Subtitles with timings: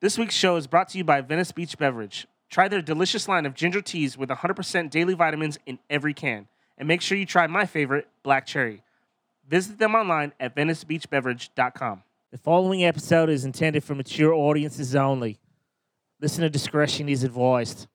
[0.00, 2.26] This week's show is brought to you by Venice Beach Beverage.
[2.48, 6.48] Try their delicious line of ginger teas with 100% daily vitamins in every can.
[6.78, 8.82] And make sure you try my favorite, Black Cherry.
[9.46, 12.02] Visit them online at venicebeachbeverage.com.
[12.30, 15.38] The following episode is intended for mature audiences only.
[16.18, 17.86] Listener discretion is advised.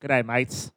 [0.00, 0.72] Good day, mates.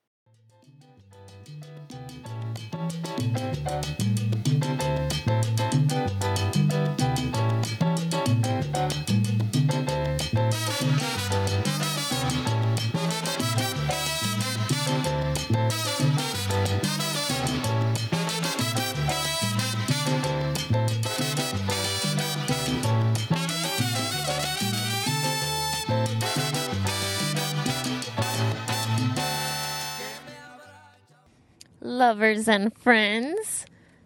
[31.95, 33.65] Lovers and friends.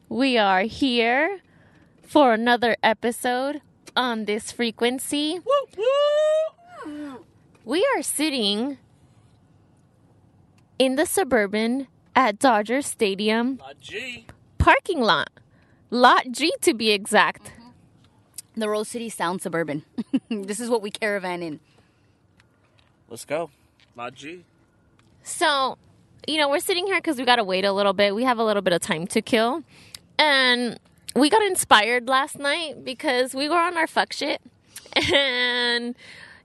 [0.10, 1.42] We are here
[2.04, 3.62] for another episode
[3.96, 5.40] on this frequency.
[7.66, 8.78] We are sitting
[10.78, 14.26] in the suburban at Dodger Stadium G.
[14.60, 15.32] parking lot.
[15.90, 17.46] Lot G to be exact.
[17.46, 18.60] Mm-hmm.
[18.60, 19.84] The Rose City Sound Suburban.
[20.30, 21.60] this is what we caravan in.
[23.10, 23.50] Let's go.
[23.96, 24.44] Lot G.
[25.24, 25.78] So,
[26.30, 28.14] you know, we're sitting here because we got to wait a little bit.
[28.14, 29.64] We have a little bit of time to kill.
[30.20, 30.80] And
[31.16, 34.42] we got inspired last night because we were on our fuck shit.
[35.14, 35.96] And,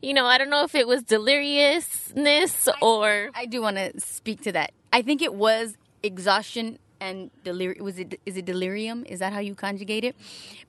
[0.02, 3.30] you know, I don't know if it was deliriousness or.
[3.34, 4.72] I do want to speak to that.
[4.92, 7.84] I think it was exhaustion and delirium.
[7.84, 8.20] Was it?
[8.26, 9.04] Is it delirium?
[9.06, 10.14] Is that how you conjugate it?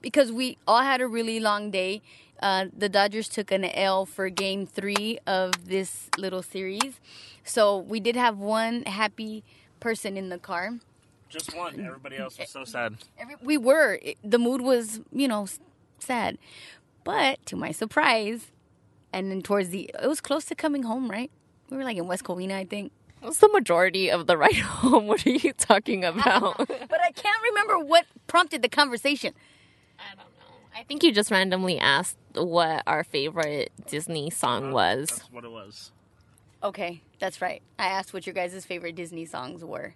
[0.02, 2.02] Because we all had a really long day.
[2.42, 7.00] Uh, the Dodgers took an L for Game Three of this little series,
[7.44, 9.44] so we did have one happy
[9.80, 10.80] person in the car.
[11.30, 11.80] Just one.
[11.80, 12.96] Everybody else was so sad.
[13.18, 14.00] Every, we were.
[14.24, 15.48] The mood was, you know,
[16.00, 16.38] sad.
[17.04, 18.52] But to my surprise,
[19.14, 21.32] and then towards the, it was close to coming home, right?
[21.70, 22.92] We were like in West Covina, I think.
[23.22, 25.08] What's the majority of the ride home?
[25.08, 26.58] What are you talking about?
[26.58, 29.34] But I can't remember what prompted the conversation.
[30.76, 30.86] I don't know.
[30.86, 35.08] I think you just randomly asked what our favorite Disney song was.
[35.08, 35.92] That's what it was.
[36.62, 37.62] Okay, that's right.
[37.80, 39.94] I asked what your guys' favorite Disney songs were.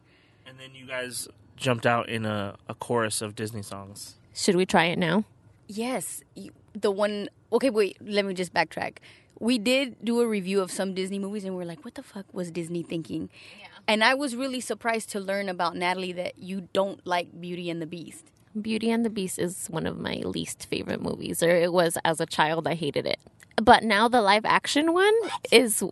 [0.47, 4.15] And then you guys jumped out in a, a chorus of Disney songs.
[4.33, 5.25] Should we try it now?
[5.67, 7.29] Yes, you, the one.
[7.51, 7.97] Okay, wait.
[8.01, 8.97] Let me just backtrack.
[9.39, 12.03] We did do a review of some Disney movies, and we are like, "What the
[12.03, 13.29] fuck was Disney thinking?"
[13.59, 13.67] Yeah.
[13.87, 17.81] And I was really surprised to learn about Natalie that you don't like Beauty and
[17.81, 18.31] the Beast.
[18.59, 22.19] Beauty and the Beast is one of my least favorite movies, or it was as
[22.19, 22.67] a child.
[22.67, 23.19] I hated it,
[23.61, 25.13] but now the live action one
[25.51, 25.83] is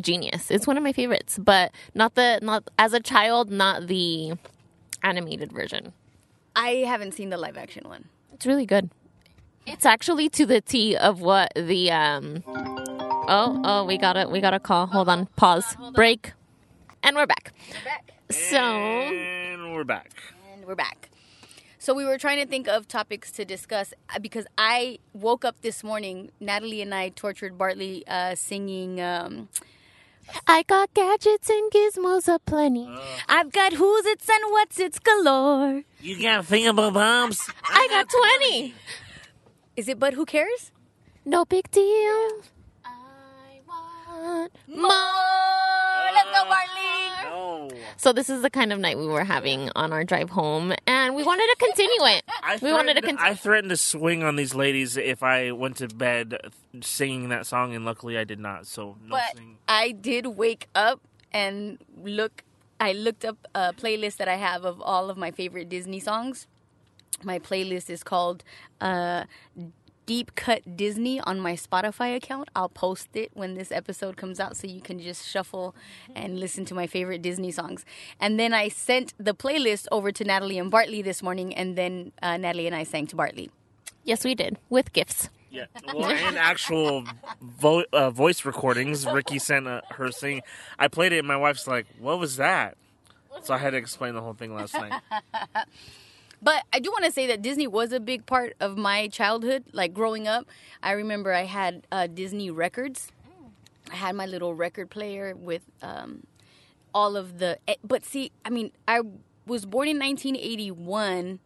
[0.00, 0.50] genius.
[0.50, 4.34] It's one of my favorites, but not the not as a child, not the
[5.02, 5.92] animated version.
[6.54, 8.06] I haven't seen the live action one.
[8.32, 8.90] It's really good.
[9.66, 12.42] It's actually to the T of what the um.
[12.46, 14.30] Oh oh, we got it.
[14.30, 14.86] We got a call.
[14.86, 15.26] Hold on.
[15.36, 15.76] Pause.
[15.94, 16.32] Break.
[17.02, 17.52] And we're back.
[17.70, 18.12] We're back.
[18.30, 20.12] So And we're back.
[20.52, 21.08] And we're back.
[21.82, 25.62] So we were trying to think of topics to discuss uh, because I woke up
[25.62, 26.30] this morning.
[26.38, 29.00] Natalie and I tortured Bartley uh, singing.
[29.00, 29.48] Um,
[30.46, 32.88] I got gadgets and gizmos aplenty.
[33.28, 35.82] I've got who's it's and what's it's galore.
[36.00, 37.50] You got fingerable bombs?
[37.68, 38.76] I got twenty.
[39.76, 39.98] Is it?
[39.98, 40.70] But who cares?
[41.24, 42.42] No big deal.
[44.22, 44.88] Want more.
[46.14, 47.24] Let's go, Bartley.
[47.24, 47.70] No.
[47.96, 51.14] So this is the kind of night we were having on our drive home, and
[51.14, 52.22] we wanted to continue it.
[52.42, 53.32] I we wanted to threatened- continue.
[53.32, 56.36] I threatened to swing on these ladies if I went to bed
[56.82, 58.66] singing that song, and luckily I did not.
[58.66, 59.58] So no But singing.
[59.68, 61.00] I did wake up
[61.32, 62.44] and look.
[62.78, 66.46] I looked up a playlist that I have of all of my favorite Disney songs.
[67.24, 68.42] My playlist is called
[68.80, 69.24] uh,
[70.04, 72.48] Deep Cut Disney on my Spotify account.
[72.56, 75.74] I'll post it when this episode comes out so you can just shuffle
[76.14, 77.84] and listen to my favorite Disney songs.
[78.20, 82.12] And then I sent the playlist over to Natalie and Bartley this morning, and then
[82.20, 83.50] uh, Natalie and I sang to Bartley.
[84.04, 85.28] yes, we did with gifts.
[85.50, 87.04] Yeah, well, and actual
[87.42, 89.06] vo- uh, voice recordings.
[89.06, 90.40] Ricky sent uh, her singing.
[90.78, 92.78] I played it, and my wife's like, "What was that?"
[93.42, 94.94] So I had to explain the whole thing last night.
[96.42, 99.64] But I do want to say that Disney was a big part of my childhood.
[99.72, 100.46] Like growing up,
[100.82, 103.08] I remember I had uh, Disney records.
[103.90, 106.24] I had my little record player with um,
[106.94, 107.58] all of the.
[107.68, 109.02] eh, But see, I mean, I
[109.46, 111.38] was born in 1981.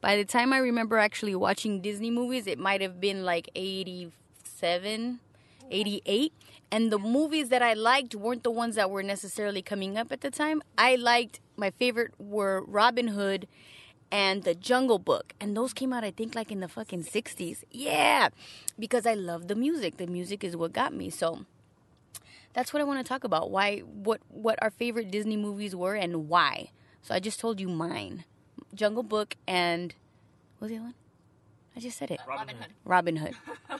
[0.00, 5.20] By the time I remember actually watching Disney movies, it might have been like 87,
[5.70, 6.32] 88.
[6.70, 10.20] And the movies that I liked weren't the ones that were necessarily coming up at
[10.22, 10.62] the time.
[10.76, 13.46] I liked, my favorite were Robin Hood
[14.12, 15.32] and The Jungle Book.
[15.40, 17.64] And those came out, I think, like in the fucking 60s.
[17.70, 18.28] Yeah,
[18.78, 19.96] because I love the music.
[19.96, 21.08] The music is what got me.
[21.08, 21.46] So
[22.52, 23.50] that's what I want to talk about.
[23.50, 26.70] Why, what, what our favorite Disney movies were and why.
[27.00, 28.24] So I just told you mine
[28.74, 29.94] Jungle Book and
[30.58, 30.94] what was the other one?
[31.74, 32.20] I just said it.
[32.28, 32.72] Robin Hood.
[32.84, 33.34] Robin Hood.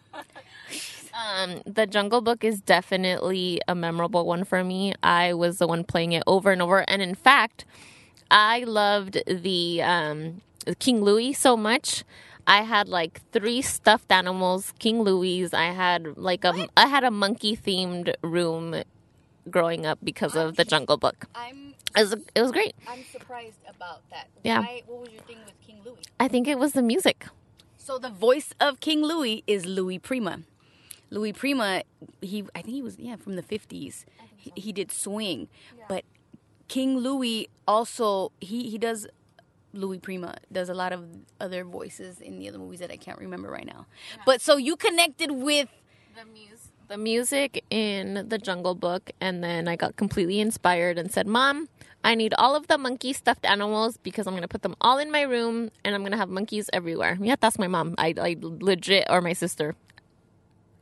[1.14, 4.94] Um, the Jungle Book is definitely a memorable one for me.
[5.02, 7.66] I was the one playing it over and over, and in fact,
[8.32, 10.40] I loved the um,
[10.78, 12.02] King Louie so much.
[12.46, 15.46] I had like three stuffed animals, King Louie.
[15.52, 18.82] I had like a I had a monkey themed room
[19.50, 21.26] growing up because of the Jungle Book.
[21.34, 22.74] I'm It was it was great.
[22.88, 24.28] I'm surprised about that.
[24.42, 24.60] Yeah.
[24.60, 25.98] Why, what was your thing with King Louie?
[26.18, 27.26] I think it was the music.
[27.76, 30.42] So the voice of King Louie is Louis Prima.
[31.10, 31.82] Louis Prima,
[32.22, 34.06] he I think he was yeah from the fifties.
[34.36, 35.48] He, he did swing,
[35.86, 36.04] but
[36.72, 39.06] King Louie also he he does.
[39.74, 41.04] Louis Prima does a lot of
[41.38, 43.86] other voices in the other movies that I can't remember right now.
[44.24, 45.68] But so you connected with
[46.16, 51.10] the music the music in the jungle book and then i got completely inspired and
[51.10, 51.66] said mom
[52.04, 54.98] i need all of the monkey stuffed animals because i'm going to put them all
[54.98, 58.12] in my room and i'm going to have monkeys everywhere yeah that's my mom i,
[58.20, 59.74] I legit or my sister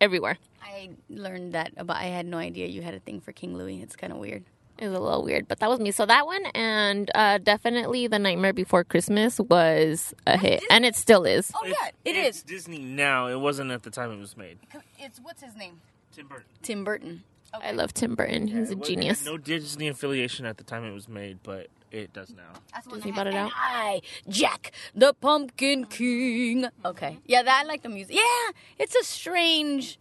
[0.00, 3.56] everywhere I learned that about I had no idea you had a thing for King
[3.56, 3.82] Louie.
[3.82, 4.44] It's kind of weird.
[4.80, 8.06] It was a little weird but that was me so that one and uh, definitely
[8.06, 11.74] the nightmare before christmas was a hit and it still is Oh yeah,
[12.04, 12.42] it it's is.
[12.42, 13.26] Disney now.
[13.28, 14.58] It wasn't at the time it was made.
[14.98, 15.80] It's what's his name?
[16.12, 16.44] Tim Burton.
[16.62, 17.22] Tim Burton.
[17.52, 20.92] i love tim burton he's a was- genius No Disney affiliation at the time it
[20.92, 22.52] was made, but it does now.
[22.72, 23.50] That's the Disney bought it out?
[23.56, 26.66] I, Jack, the Pumpkin King.
[26.84, 27.18] Okay.
[27.26, 28.14] Yeah, that I like the music.
[28.14, 29.98] Yeah, it's a strange.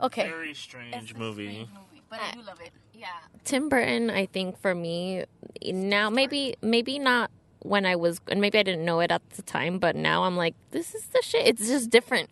[0.00, 0.26] Okay.
[0.26, 1.68] Very strange movie.
[2.08, 2.70] but I do love it.
[3.00, 3.06] Yeah,
[3.44, 4.10] Tim Burton.
[4.10, 5.24] I think for me
[5.64, 7.30] now, maybe maybe not
[7.62, 10.36] when I was, and maybe I didn't know it at the time, but now I'm
[10.36, 11.46] like, this is the shit.
[11.46, 12.28] It's just different.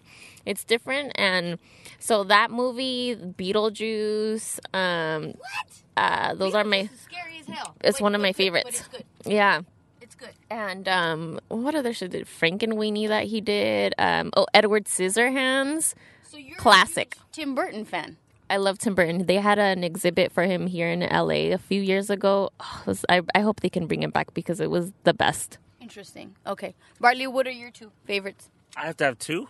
[0.47, 1.59] It's different, and
[1.99, 4.59] so that movie, Beetlejuice.
[4.75, 5.82] Um, What?
[5.97, 6.88] uh, those are my.
[6.93, 7.75] It's scary as hell.
[7.82, 8.85] It's But- one of my favorites.
[8.91, 9.32] But it's good.
[9.32, 9.61] Yeah,
[10.00, 10.31] It's good.
[10.50, 13.94] and um, what other shit did Frankenweenie that he did?
[13.99, 15.94] Um, oh, Edward Scissorhands.
[16.23, 17.17] So you're Classic.
[17.32, 18.17] Tim Burton fan.
[18.50, 19.27] I love Tim Burton.
[19.27, 22.50] They had an exhibit for him here in LA a few years ago.
[22.61, 25.59] Oh, was- I, I hope they can bring it back because it was the best.
[25.81, 26.35] Interesting.
[26.47, 26.75] Okay.
[27.00, 28.50] Bartley, what are your two favorites?
[28.77, 29.49] I have to have two.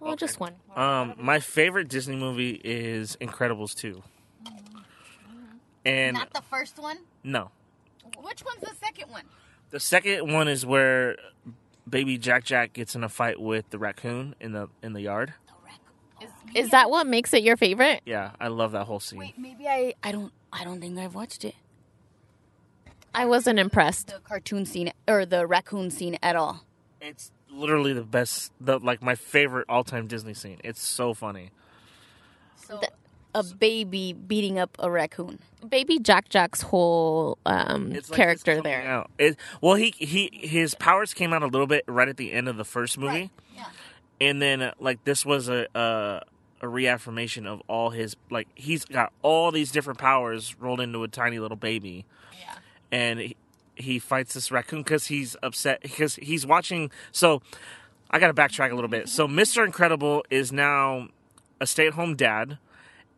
[0.00, 0.54] Well, just one.
[0.76, 4.02] Um, my favorite Disney movie is Incredibles 2.
[5.84, 6.98] And Not the first one.
[7.22, 7.50] no,
[8.22, 9.24] Which one's the second one?
[9.70, 11.16] the second one is where
[11.88, 15.34] baby Jack Jack gets in a fight with the raccoon in the in the yard.
[16.54, 18.00] Is, Is that what makes it your favorite?
[18.04, 19.18] Yeah, I love that whole scene.
[19.18, 19.94] Wait, maybe I.
[20.02, 20.32] I don't.
[20.52, 21.54] I don't think I've watched it.
[23.14, 24.08] I wasn't impressed.
[24.08, 26.64] The cartoon scene or the raccoon scene at all.
[27.00, 30.58] It's literally the best, the like my favorite all time Disney scene.
[30.64, 31.50] It's so funny.
[32.56, 32.80] So
[33.34, 35.38] a baby beating up a raccoon.
[35.68, 38.82] Baby Jack Jack's whole um, It's like character it's there.
[38.86, 39.10] Out.
[39.18, 42.48] It, well, he he his powers came out a little bit right at the end
[42.48, 43.66] of the first movie, Yeah.
[44.20, 46.20] and then uh, like this was a, a
[46.64, 51.08] a reaffirmation of all his like he's got all these different powers rolled into a
[51.08, 52.04] tiny little baby,
[52.40, 52.54] Yeah.
[52.90, 53.36] and he,
[53.76, 56.90] he fights this raccoon because he's upset because he's watching.
[57.12, 57.42] So
[58.10, 59.08] I got to backtrack a little bit.
[59.08, 61.08] So Mister Incredible is now
[61.60, 62.58] a stay at home dad,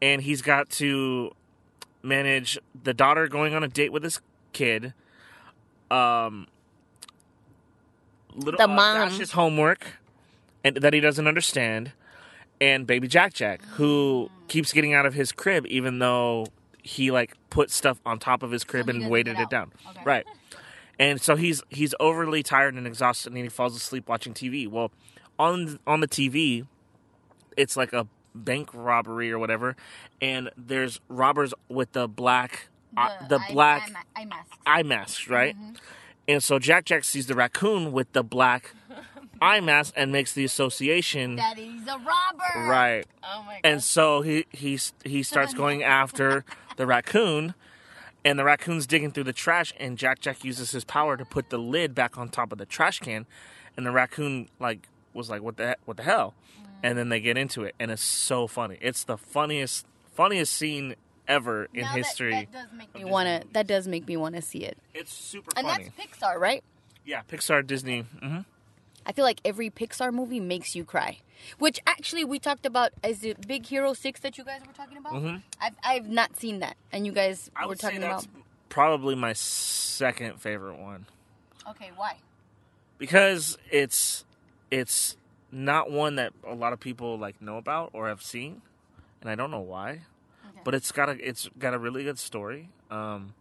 [0.02, 1.30] and he's got to
[2.02, 4.20] manage the daughter going on a date with his
[4.52, 4.92] kid.
[5.90, 6.46] Um,
[8.34, 9.08] little The uh, mom.
[9.08, 9.98] Dash's homework,
[10.64, 11.92] and that he doesn't understand,
[12.60, 16.46] and baby Jack Jack who keeps getting out of his crib even though
[16.82, 19.72] he like put stuff on top of his crib he and weighted it down.
[19.90, 20.00] Okay.
[20.04, 20.26] Right.
[20.98, 24.68] And so he's he's overly tired and exhausted and he falls asleep watching TV.
[24.68, 24.92] Well,
[25.38, 26.66] on on the TV,
[27.56, 29.76] it's like a bank robbery or whatever,
[30.20, 34.52] and there's robbers with the black uh, the, black eye mask.
[34.66, 35.56] eye masks, right?
[36.28, 38.74] And so Jack Jack sees the raccoon with the black
[39.40, 42.68] eye mask and makes the association, That he's a robber.
[42.68, 43.04] right?
[43.22, 43.60] Oh my god.
[43.64, 46.44] And so he he he starts going after
[46.76, 47.54] the raccoon,
[48.24, 51.50] and the raccoon's digging through the trash, and Jack Jack uses his power to put
[51.50, 53.26] the lid back on top of the trash can,
[53.76, 56.34] and the raccoon like was like, "What the what the hell?"
[56.82, 58.78] And then they get into it, and it's so funny.
[58.80, 60.94] It's the funniest funniest scene
[61.26, 62.48] ever in Now history.
[62.52, 63.42] That, does make me wanna.
[63.52, 64.78] That does make me wanna see it.
[64.94, 65.84] it's super And funny.
[65.84, 66.62] that's Pixar, right?
[67.04, 68.00] Yeah, Pixar, Disney.
[68.02, 68.40] hmm
[69.06, 71.20] I feel like every Pixar movie makes you cry.
[71.58, 72.90] Which actually we talked about.
[73.04, 75.12] Is it Big Hero Six that you guys were talking about?
[75.14, 75.42] Mhm.
[75.60, 78.26] I've I've not seen that, and you guys I were talking about.
[78.68, 81.06] probably my second favorite one.
[81.70, 82.16] Okay, why?
[82.98, 84.24] because it's
[84.70, 85.16] it's
[85.52, 88.62] not one that a lot of people like know about or have seen,
[89.20, 90.00] and I don't know why,
[90.64, 92.70] but it's got a it's got a really good story.
[92.90, 93.34] Um,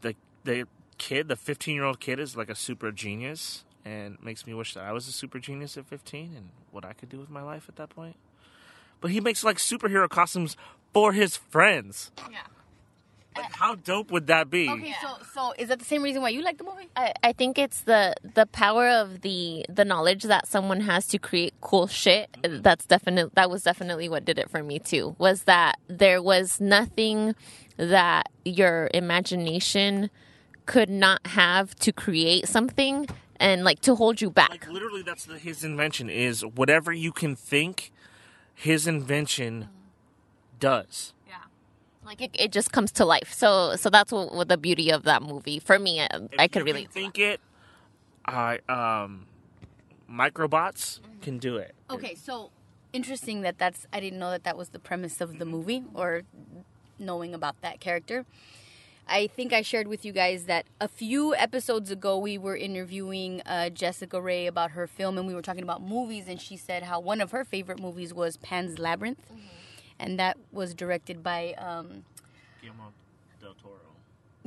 [0.00, 0.14] the
[0.44, 0.66] the
[0.98, 4.74] kid, the fifteen year old kid, is like a super genius, and makes me wish
[4.74, 7.42] that I was a super genius at fifteen and what I could do with my
[7.42, 8.16] life at that point.
[9.00, 10.56] But he makes like superhero costumes
[10.92, 12.10] for his friends.
[12.30, 12.38] Yeah.
[13.36, 14.68] Like, uh, how dope would that be?
[14.68, 16.88] Okay, so so is that the same reason why you like the movie?
[16.96, 21.18] I, I think it's the the power of the the knowledge that someone has to
[21.18, 22.30] create cool shit.
[22.42, 22.62] Mm-hmm.
[22.62, 25.14] That's definitely that was definitely what did it for me too.
[25.18, 27.36] Was that there was nothing
[27.76, 30.10] that your imagination
[30.66, 33.08] could not have to create something
[33.40, 34.50] and like to hold you back.
[34.50, 36.08] Like literally, that's the, his invention.
[36.08, 37.90] Is whatever you can think,
[38.54, 39.68] his invention
[40.60, 41.14] does.
[41.26, 41.36] Yeah.
[42.04, 43.32] Like it, it just comes to life.
[43.32, 46.00] So so that's what, what the beauty of that movie for me.
[46.00, 46.06] uh,
[46.38, 47.40] I could really can think it.
[48.26, 49.26] I um,
[50.08, 51.74] microbots can do it.
[51.90, 52.50] Okay, so
[52.92, 56.22] interesting that that's I didn't know that that was the premise of the movie or
[56.98, 58.26] knowing about that character.
[59.10, 63.42] I think I shared with you guys that a few episodes ago we were interviewing
[63.44, 66.84] uh, Jessica Ray about her film and we were talking about movies and she said
[66.84, 69.18] how one of her favorite movies was Pan's Labyrinth
[69.98, 72.04] and that was directed by um,
[72.62, 72.92] Guillermo
[73.40, 73.74] del Toro.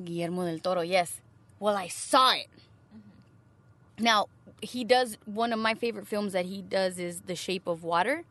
[0.01, 1.19] Guillermo del Toro, yes.
[1.59, 2.47] Well, I saw it.
[3.99, 4.27] Now,
[4.61, 8.23] he does one of my favorite films that he does is The Shape of Water.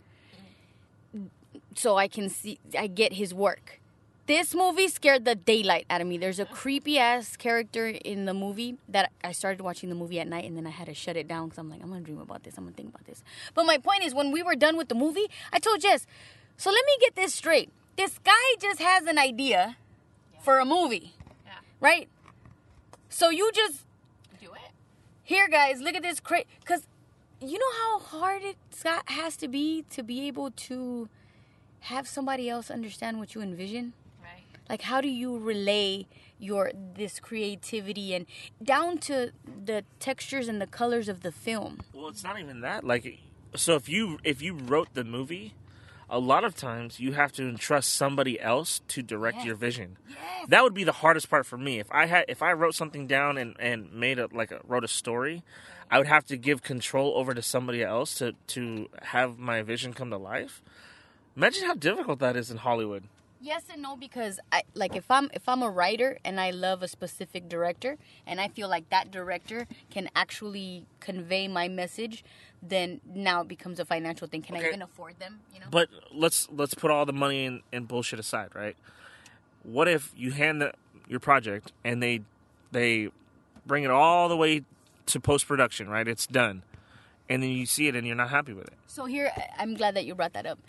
[1.75, 3.82] So I can see I get his work.
[4.27, 6.17] This movie scared the daylight out of me.
[6.17, 10.29] There's a creepy ass character in the movie that I started watching the movie at
[10.29, 12.21] night and then I had to shut it down because I'm like, I'm gonna dream
[12.21, 12.57] about this.
[12.57, 13.25] I'm gonna think about this.
[13.55, 16.07] But my point is, when we were done with the movie, I told Jess,
[16.57, 17.71] so let me get this straight.
[17.97, 19.77] This guy just has an idea
[20.41, 21.15] for a movie,
[21.45, 21.55] Yeah.
[21.81, 22.09] right?
[23.09, 23.85] So you just
[24.41, 24.71] do it.
[25.25, 26.47] here, guys, look at this crate.
[26.61, 26.87] Because
[27.41, 28.57] you know how hard it
[29.07, 31.09] has to be to be able to
[31.81, 33.95] have somebody else understand what you envision.
[34.69, 36.07] Like, how do you relay
[36.39, 38.27] your this creativity and
[38.63, 39.33] down to
[39.65, 41.81] the textures and the colors of the film?
[41.93, 42.85] Well, it's not even that.
[42.85, 43.19] Like,
[43.55, 45.55] so if you if you wrote the movie,
[46.09, 49.47] a lot of times you have to entrust somebody else to direct Yes.
[49.47, 49.97] your vision.
[50.09, 50.49] Yes.
[50.49, 51.79] That would be the hardest part for me.
[51.79, 54.85] If I had if I wrote something down and and made a like a, wrote
[54.85, 55.43] a story,
[55.91, 59.93] I would have to give control over to somebody else to to have my vision
[59.93, 60.63] come to life.
[61.37, 63.05] Imagine how difficult that is in Hollywood.
[63.43, 66.81] Yes and no because I like if I'm if I'm a writer and I love
[66.81, 72.23] a specific director and I feel like that director can actually convey my message,
[72.63, 74.43] then now it becomes a financial thing.
[74.43, 75.41] Can I even afford them?
[75.53, 75.67] You know.
[75.73, 78.77] But let's let's put all the money and, and bullshit aside, right?
[79.65, 80.73] What if you hand the,
[81.09, 82.21] your project and they
[82.71, 83.09] they
[83.67, 84.63] bring it all the way
[85.07, 86.07] to post production, right?
[86.07, 86.63] It's done,
[87.29, 88.75] and then you see it and you're not happy with it.
[88.87, 90.61] So here, I'm glad that you brought that up.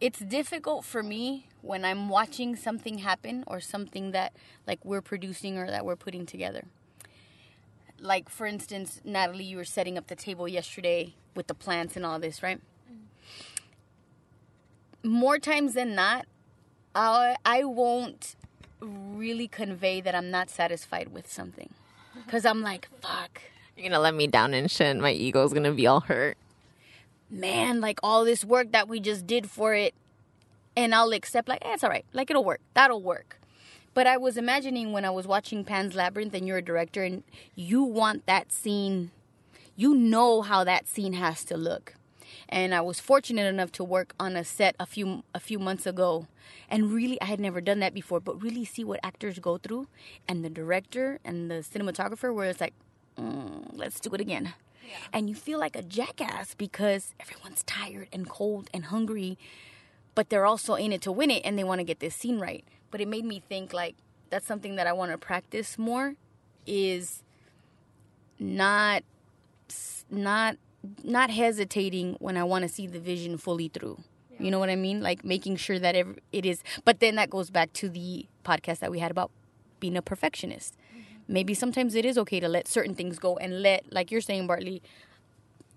[0.00, 4.34] It's difficult for me when I'm watching something happen or something that
[4.66, 6.64] like we're producing or that we're putting together.
[7.98, 12.04] Like for instance, Natalie, you were setting up the table yesterday with the plants and
[12.04, 12.60] all this, right?
[15.02, 16.26] More times than not,
[16.94, 18.36] I I won't
[18.80, 21.70] really convey that I'm not satisfied with something
[22.26, 23.40] because I'm like, fuck.
[23.76, 24.96] You're gonna let me down and shit.
[24.98, 26.36] My ego's gonna be all hurt.
[27.30, 29.94] Man, like all this work that we just did for it,
[30.76, 32.04] and I'll accept, like, eh, it's all right.
[32.12, 32.60] Like, it'll work.
[32.74, 33.40] That'll work.
[33.94, 37.22] But I was imagining when I was watching Pan's Labyrinth and you're a director and
[37.54, 39.10] you want that scene,
[39.74, 41.94] you know how that scene has to look.
[42.48, 45.86] And I was fortunate enough to work on a set a few a few months
[45.86, 46.26] ago,
[46.68, 48.20] and really I had never done that before.
[48.20, 49.88] But really see what actors go through,
[50.28, 52.74] and the director and the cinematographer, where it's like,
[53.18, 54.54] mm, let's do it again
[55.12, 59.38] and you feel like a jackass because everyone's tired and cold and hungry
[60.16, 62.40] but they're also in it to win it and they want to get this scene
[62.40, 62.64] right.
[62.90, 63.94] But it made me think like
[64.30, 66.14] that's something that i want to practice more
[66.66, 67.22] is
[68.40, 69.04] not
[70.10, 70.56] not
[71.04, 74.02] not hesitating when i want to see the vision fully through.
[74.38, 75.00] You know what i mean?
[75.00, 78.90] Like making sure that it is but then that goes back to the podcast that
[78.90, 79.30] we had about
[79.78, 80.74] being a perfectionist
[81.28, 84.46] maybe sometimes it is okay to let certain things go and let like you're saying
[84.46, 84.82] bartley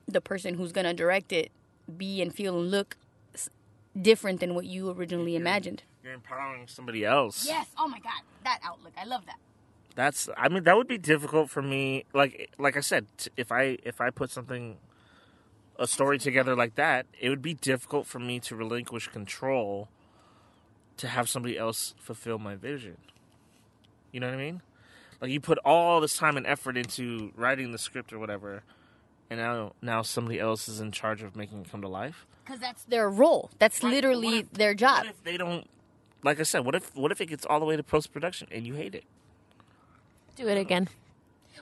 [0.08, 1.51] the person who's going to direct it
[1.98, 2.98] be and feel and look
[4.00, 7.46] different than what you originally imagined You're empowering somebody else.
[7.46, 9.38] yes oh my god that outlook i love that
[9.96, 10.29] That's.
[10.38, 12.06] I mean, that would be difficult for me.
[12.13, 14.77] Like, like I said, t- if I if I put something,
[15.77, 19.89] a story together like that, it would be difficult for me to relinquish control,
[20.98, 22.96] to have somebody else fulfill my vision.
[24.13, 24.62] You know what I mean?
[25.22, 28.64] Like you put all this time and effort into writing the script or whatever,
[29.30, 32.26] and now now somebody else is in charge of making it come to life.
[32.46, 33.52] Because that's their role.
[33.60, 35.00] That's Right, literally if- their job.
[35.00, 35.70] What if they don't?
[36.24, 38.48] Like I said, what if what if it gets all the way to post production
[38.52, 39.04] and you hate it?
[40.36, 40.88] do it again.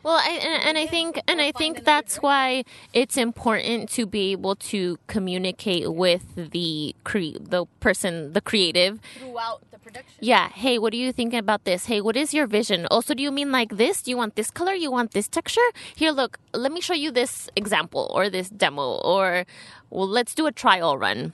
[0.04, 2.64] Well, I, and, and I think and I think that's why
[2.94, 9.00] it's important to be able to communicate with the cre- the person, the creative.
[9.18, 10.14] Throughout the production.
[10.20, 11.86] Yeah, hey, what are you thinking about this?
[11.86, 12.88] Hey, what is your vision?
[12.92, 14.02] Also, do you mean like this?
[14.02, 14.74] Do you want this color?
[14.74, 15.68] You want this texture?
[15.96, 19.46] Here, look, let me show you this example or this demo or
[19.90, 21.34] well, let's do a trial run.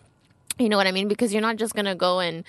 [0.59, 1.07] You know what I mean?
[1.07, 2.43] Because you're not just gonna go and,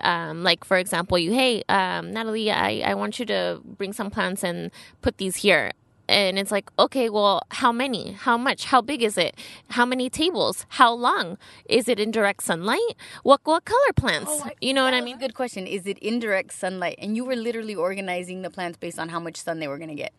[0.00, 4.10] um, like for example, you hey, um, Natalie, I I want you to bring some
[4.10, 4.70] plants and
[5.02, 5.72] put these here,
[6.08, 8.12] and it's like okay, well, how many?
[8.12, 8.64] How much?
[8.66, 9.36] How big is it?
[9.70, 10.64] How many tables?
[10.80, 11.36] How long?
[11.68, 12.96] Is it in direct sunlight?
[13.24, 14.32] What what color plants?
[14.62, 15.18] you know what I mean?
[15.18, 15.66] Good question.
[15.66, 16.96] Is it indirect sunlight?
[16.98, 19.90] And you were literally organizing the plants based on how much sun they were going
[19.90, 20.12] to get.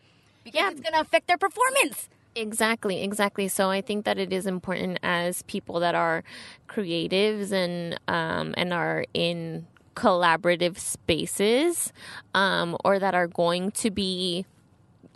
[0.44, 0.70] Because Yeah.
[0.70, 2.08] it's going to affect their performance.
[2.36, 3.48] Exactly, exactly.
[3.48, 6.22] So I think that it is important as people that are
[6.68, 11.94] creatives and um, and are in collaborative spaces,
[12.34, 14.44] um, or that are going to be.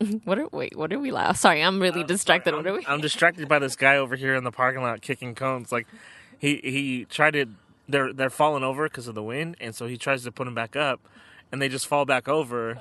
[0.24, 0.76] What are wait?
[0.76, 1.10] What are we?
[1.10, 2.54] La- Sorry, I'm really distracted.
[2.54, 2.86] I'm, What are we?
[2.86, 5.70] I'm distracted by this guy over here in the parking lot kicking cones.
[5.70, 5.86] Like
[6.38, 7.46] he he tried to
[7.86, 10.54] they're they're falling over because of the wind, and so he tries to put them
[10.54, 11.00] back up,
[11.52, 12.80] and they just fall back over.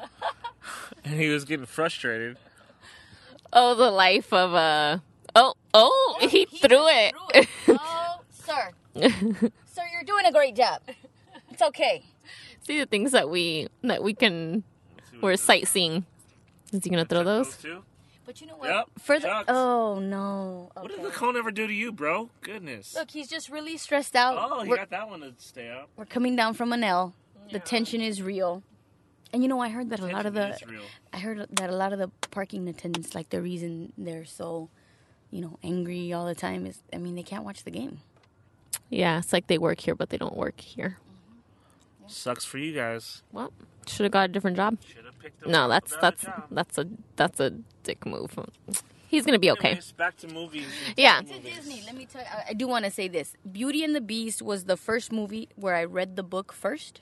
[1.04, 2.38] and he was getting frustrated.
[3.52, 5.02] Oh, the life of a.
[5.36, 7.14] Oh, oh, he, threw it.
[7.68, 8.72] oh, sir.
[8.96, 10.82] sir, you're doing a great job.
[11.50, 12.04] It's okay.
[12.62, 14.64] See the things that we that we can.
[15.22, 16.06] We're sightseeing.
[16.72, 17.58] Is he gonna throw those?
[17.58, 17.84] too?
[18.26, 18.70] But you know what?
[18.70, 18.86] Yep.
[19.02, 19.28] Further.
[19.28, 19.46] Chucks.
[19.50, 20.70] Oh, no.
[20.76, 20.96] What Okay.
[21.02, 22.30] did the cone ever do to you, bro?
[22.42, 22.94] Goodness.
[22.94, 24.38] Look, he's just really stressed out.
[24.38, 25.90] oh, he we're, got that one to stay up.
[25.98, 27.16] we're coming down from an L.
[27.52, 28.62] The tension is real.
[29.32, 30.80] And you know, I heard that a lot of the Tension.
[31.14, 34.70] I heard that a lot of the parking attendants, like the reason they're so,
[35.30, 38.00] you know, angry all the time is, I mean, they can't watch the game.
[38.90, 40.98] Yeah, it's like they work here, but they don't work here.
[42.08, 43.22] Sucks for you guys.
[43.32, 43.54] Well,
[43.86, 44.78] should have got a different job.
[44.88, 46.44] Should have picked up No, that's that's job.
[46.50, 47.52] that's a that's a
[47.84, 48.32] dick move.
[49.08, 49.70] He's gonna be okay.
[49.70, 50.66] Anyways, back to movies.
[50.88, 51.22] and Yeah.
[51.22, 51.56] TV movies.
[51.58, 53.36] Disney, let me tell you, I, I do want to say this.
[53.52, 57.02] Beauty and the Beast was the first movie where I read the book first.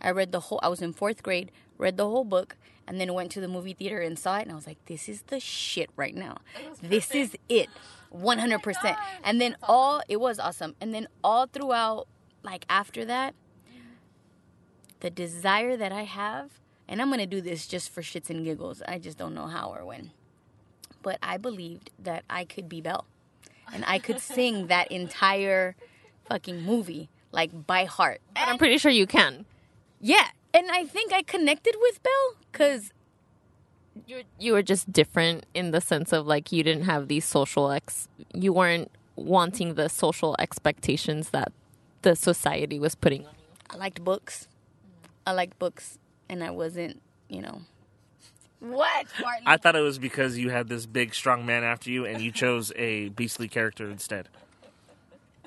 [0.00, 3.14] I read the whole, I was in fourth grade, read the whole book, and then
[3.14, 5.38] went to the movie theater and saw it, and I was like, this is the
[5.38, 6.38] shit right now.
[6.82, 7.68] This is it.
[8.12, 8.96] 100%.
[9.22, 10.74] And then all, it was awesome.
[10.80, 12.08] And then all throughout,
[12.42, 13.34] like after that,
[15.00, 18.44] the desire that I have, and I'm going to do this just for shits and
[18.44, 18.82] giggles.
[18.86, 20.10] I just don't know how or when.
[21.02, 23.06] But I believed that I could be Belle.
[23.72, 25.76] And I could sing that entire
[26.28, 28.20] fucking movie, like by heart.
[28.34, 29.46] But I'm pretty sure you can.
[30.00, 30.28] Yeah.
[30.52, 32.92] And I think I connected with Belle because
[34.06, 37.70] You you were just different in the sense of like you didn't have these social
[37.70, 38.08] ex.
[38.34, 41.52] You weren't wanting the social expectations that
[42.02, 43.46] the society was putting on you.
[43.68, 44.48] I liked books.
[45.26, 45.98] I liked books.
[46.28, 47.62] And I wasn't, you know.
[48.60, 49.06] What?
[49.20, 49.44] Martin?
[49.46, 52.30] I thought it was because you had this big, strong man after you, and you
[52.30, 54.28] chose a beastly character instead.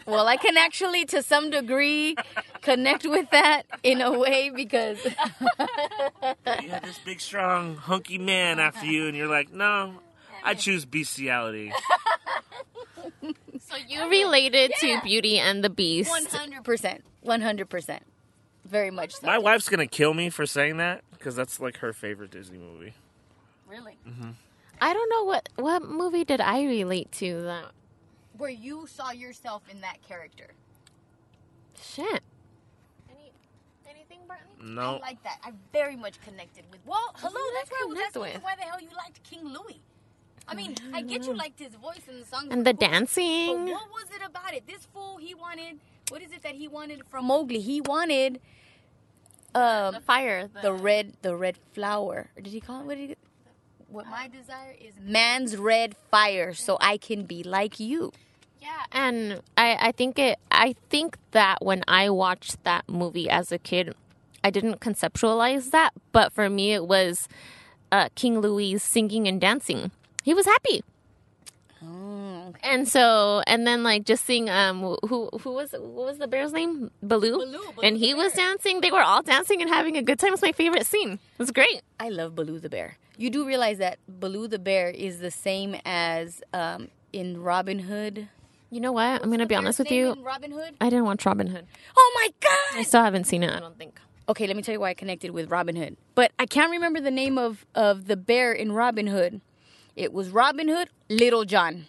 [0.05, 2.15] Well, I can actually, to some degree,
[2.61, 8.85] connect with that in a way because You had this big, strong, hunky man after
[8.85, 9.95] you, and you're like, no,
[10.43, 11.71] I choose bestiality.
[13.21, 16.11] So you related to Beauty and the Beast.
[16.11, 16.99] 100%.
[17.25, 17.99] 100%.
[18.65, 19.27] Very much so.
[19.27, 22.93] My wife's gonna kill me for saying that because that's like her favorite Disney movie.
[23.67, 23.97] Really?
[24.07, 24.31] Mm-hmm.
[24.81, 27.65] I don't know what what movie did I relate to that.
[28.43, 30.47] Where you saw yourself in that character.
[31.81, 32.21] Shit.
[33.09, 33.31] Any,
[33.89, 34.51] anything, Bartley?
[34.61, 35.37] No, I like that.
[35.45, 36.81] I very much connected with.
[36.85, 37.31] Well, hello.
[37.31, 38.43] did I That's why I was you with?
[38.43, 39.79] why the hell you liked King Louie.
[40.45, 42.49] I mean, I get you liked his voice and the songs.
[42.51, 43.65] And the cool, dancing.
[43.67, 44.67] But what was it about it?
[44.67, 45.79] This fool, he wanted.
[46.09, 47.61] What is it that he wanted from Mowgli?
[47.61, 48.41] He wanted.
[49.55, 50.49] Um, The fire.
[50.61, 52.29] the red, the red flower.
[52.35, 52.87] Or did he call it?
[52.87, 53.15] What did he?
[53.87, 58.11] What my desire is man's red fire, so I can be like you.
[58.63, 60.39] Yeah, and I, I think it.
[60.49, 63.93] I think that when I watched that movie as a kid,
[64.41, 67.27] I didn't conceptualize that, but for me, it was
[67.91, 69.91] uh, King Louie singing and dancing.
[70.23, 70.81] He was happy,
[71.83, 72.61] Oh, okay.
[72.63, 76.53] and so and then like just seeing um who who was what was the bear's
[76.53, 78.79] name Baloo, Baloo, Baloo and he was dancing.
[78.79, 80.29] They were all dancing and having a good time.
[80.29, 81.11] It was my favorite scene.
[81.33, 81.81] It was great.
[81.99, 82.95] I love Baloo the bear.
[83.17, 88.29] You do realize that Baloo the bear is the same as um, in Robin Hood.
[88.73, 89.21] You know what?
[89.21, 90.15] I'm gonna be honest with you.
[90.23, 90.73] Robin Hood.
[90.81, 91.67] I didn't watch Robin Hood.
[91.95, 92.79] Oh my god!
[92.79, 93.55] I still haven't seen it.
[93.55, 93.99] I don't think.
[94.27, 95.95] okay, let me tell you why I connected with Robin Hood.
[96.15, 99.41] But I can't remember the name of of the bear in Robin Hood.
[99.95, 101.85] It was Robin Hood, Little John.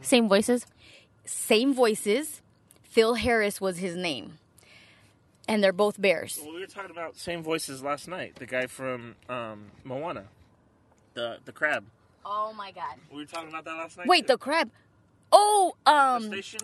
[0.00, 0.64] Same voices.
[1.26, 2.40] Same voices.
[2.82, 4.38] Phil Harris was his name.
[5.46, 6.40] And they're both bears.
[6.42, 8.36] Well, we were talking about same voices last night.
[8.36, 10.24] The guy from um, Moana,
[11.12, 11.84] the the crab.
[12.24, 12.96] Oh my god.
[13.12, 14.06] We were talking about that last night.
[14.06, 14.70] Wait, the crab.
[15.36, 16.60] Oh, the um station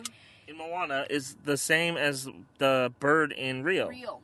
[0.46, 2.28] in Moana is the same as
[2.58, 3.88] the bird in Rio.
[3.88, 4.20] Rio.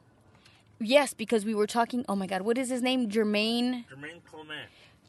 [0.79, 2.05] Yes, because we were talking.
[2.09, 3.09] Oh my god, what is his name?
[3.09, 4.69] Jemaine Jemaine Clement.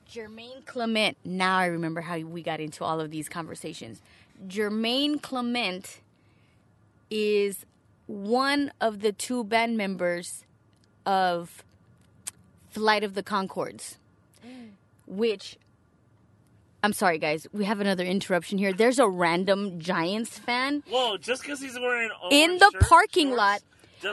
[0.09, 1.17] Jemaine Clement.
[1.23, 4.01] Now I remember how we got into all of these conversations.
[4.47, 6.01] Jemaine Clement
[7.11, 7.65] is
[8.07, 10.45] one of the two band members
[11.05, 11.63] of
[12.71, 13.97] Flight of the Conchords,
[15.05, 15.57] which
[16.83, 17.47] I'm sorry, guys.
[17.51, 18.71] We have another interruption here.
[18.71, 21.17] There's a random Giants fan Whoa!
[21.17, 23.61] Just because he's wearing in the shirt, parking shorts, lot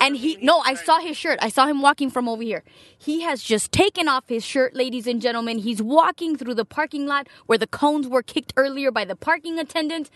[0.00, 2.62] and he no i saw his shirt i saw him walking from over here
[2.96, 7.06] he has just taken off his shirt ladies and gentlemen he's walking through the parking
[7.06, 10.08] lot where the cones were kicked earlier by the parking attendant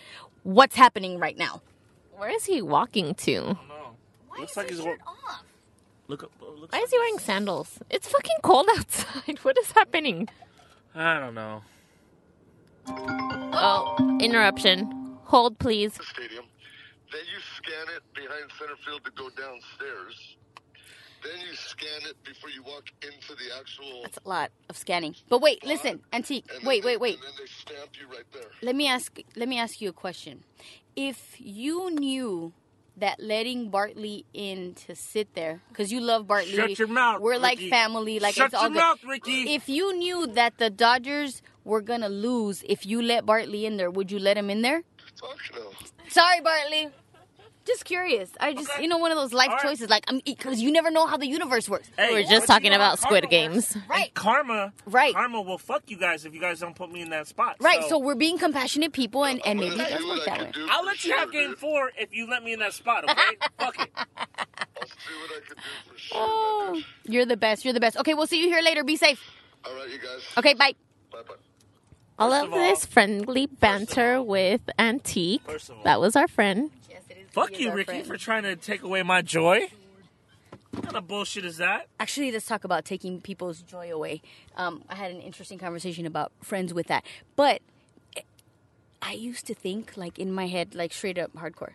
[0.42, 1.60] what's happening right now
[2.16, 3.40] Where is he walking to?
[3.68, 3.96] No.
[4.38, 5.44] Looks like he's wa- off
[6.08, 6.22] look.
[6.22, 7.78] up- oh, Looks Why like is he wearing sandals?
[7.90, 9.38] It's fucking cold outside.
[9.42, 10.28] What is happening?
[10.94, 11.60] I don't know.
[12.90, 15.16] Oh, interruption.
[15.24, 15.94] Hold, please.
[15.94, 16.44] the stadium.
[17.12, 20.36] Then you scan it behind center field to go downstairs.
[21.22, 24.02] Then you scan it before you walk into the actual.
[24.02, 27.46] that's a lot of scanning but wait listen antique wait wait wait And then they
[27.74, 28.50] stamp you right there.
[28.62, 30.44] let me ask let me ask you a question
[30.94, 32.52] if you knew
[33.00, 36.52] that letting Bartley in to sit there because you love Bartley.
[36.56, 37.70] Shut your mouth, We're like Ricky.
[37.70, 38.18] family.
[38.20, 38.78] Like Shut it's all your good.
[38.78, 39.54] mouth, Ricky.
[39.54, 43.90] If you knew that the Dodgers were gonna lose if you let Bartley in there,
[43.90, 44.82] would you let him in there?
[45.20, 45.70] Fuck no.
[46.08, 46.88] Sorry, Bartley.
[47.68, 48.30] Just curious.
[48.40, 48.82] I just Okay.
[48.82, 49.62] you know one of those life All right.
[49.62, 49.90] choices.
[49.90, 51.90] Like um, I'm because you never know how the universe works.
[51.98, 53.72] Hey, We're what just you talking know about Squid karma works?
[53.74, 53.76] Games.
[53.90, 54.04] Right.
[54.06, 54.72] And karma.
[54.86, 55.14] Right.
[55.14, 57.56] Karma will fuck you guys if you guys don't put me in that spot.
[57.60, 57.84] Right.
[57.84, 60.28] So, we're being compassionate people, and, and I'm maybe gonna it see does what work
[60.28, 60.66] I that can way.
[60.66, 61.58] do I'll let you have game dude.
[61.58, 63.04] four if you let me in that spot.
[63.04, 63.22] Okay.
[63.58, 63.90] fuck it.
[63.96, 64.06] I'll
[64.86, 66.18] see what I can do for sure.
[66.20, 67.64] Oh, you're the best.
[67.66, 67.98] You're the best.
[67.98, 68.82] Okay, we'll see you here later.
[68.82, 69.22] Be safe.
[69.66, 70.22] All right, you guys.
[70.38, 70.72] Okay, bye.
[71.12, 71.34] Bye bye.
[72.18, 75.42] All First of of all- this friendly banter with Antique.
[75.44, 76.70] First of all- That was our friend.
[77.36, 77.56] Yes, it is.
[77.56, 79.68] Fuck you, Ricky, for trying to take away my joy.
[80.70, 81.88] What kind of bullshit is that?
[81.98, 84.20] Actually, let's talk about taking people's joy away.
[84.56, 87.04] Um, I had an interesting conversation about friends with that,
[87.36, 87.62] but
[89.00, 91.72] I used to think, like in my head, like straight up hardcore,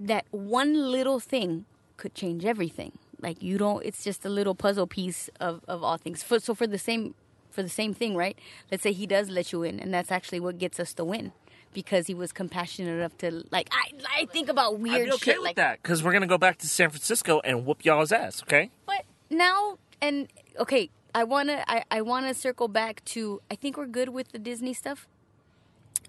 [0.00, 2.92] that one little thing could change everything.
[3.20, 6.22] Like you don't, it's just a little puzzle piece of, of all things.
[6.22, 7.14] For, so for the same
[7.50, 8.38] for the same thing, right?
[8.70, 11.32] Let's say he does let you in, and that's actually what gets us the win.
[11.72, 15.12] Because he was compassionate enough to like I I think about weird I'd weird be
[15.14, 17.84] okay shit with like that because we're gonna go back to San Francisco and whoop
[17.84, 18.42] y'all's ass.
[18.42, 18.70] Okay.
[18.86, 23.86] But now and okay, I wanna I, I wanna circle back to I think we're
[23.86, 25.06] good with the Disney stuff.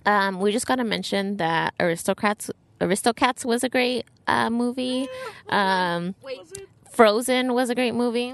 [0.06, 5.08] Um, we just got to mention that Aristocrats Aristocats was a great uh, movie.
[5.50, 6.40] Um, Wait,
[6.90, 8.34] Frozen was a great movie.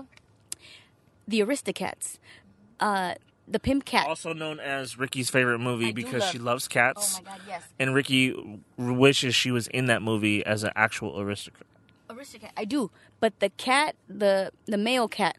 [1.28, 2.18] the Aristocats,
[2.80, 3.16] uh,
[3.50, 4.08] the Pimp Cat.
[4.08, 7.42] Also known as Ricky's favorite movie I because love- she loves oh cats, my God,
[7.48, 8.36] yes, and Ricky
[8.78, 11.66] wishes she was in that movie as an actual aristocrat.
[12.10, 12.52] Aristocat.
[12.58, 15.38] I do, but the cat, the the male cat,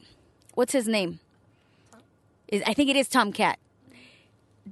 [0.55, 1.21] what's his name?
[2.49, 3.59] Is I think it is Tom Cat.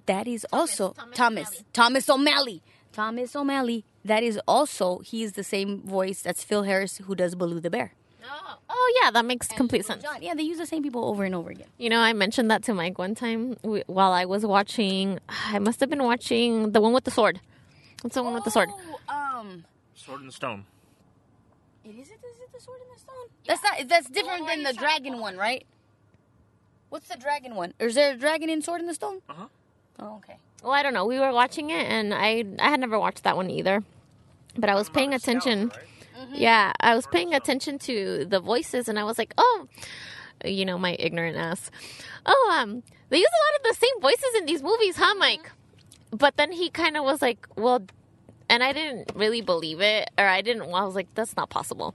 [0.07, 2.63] That is also Thomas Thomas Thomas O'Malley.
[2.93, 3.85] Thomas O'Malley.
[4.05, 6.23] That is also he is the same voice.
[6.23, 7.93] That's Phil Harris who does Baloo the Bear.
[8.71, 10.03] Oh yeah, that makes complete sense.
[10.03, 11.69] John, yeah, they use the same people over and over again.
[11.79, 15.19] You know, I mentioned that to Mike one time w- while I was watching.
[15.29, 17.41] I must have been watching the one with the sword.
[18.03, 18.71] What's the one with the sword?
[19.09, 20.65] Oh, um, Sword in the Stone.
[21.85, 22.09] it is it is
[22.41, 23.27] it the sword in the stone?
[23.47, 23.89] That's not.
[23.89, 25.65] That's different than the dragon one, right?
[26.91, 27.75] What's the dragon one?
[27.81, 29.21] Or is there a dragon in Sword in the Stone?
[29.29, 29.47] Uh huh.
[29.99, 30.37] Oh, okay.
[30.63, 31.05] Well, I don't know.
[31.07, 33.83] We were watching it, and I I had never watched that one either,
[34.57, 35.73] but I was paying attention.
[36.33, 39.67] Yeah, I was paying attention to the voices, and I was like, oh,
[40.45, 41.71] you know, my ignorant ass.
[42.27, 45.51] Oh, um, they use a lot of the same voices in these movies, huh, Mike?
[46.11, 47.83] But then he kind of was like, well,
[48.51, 50.67] and I didn't really believe it, or I didn't.
[50.67, 51.95] Well, I was like, that's not possible.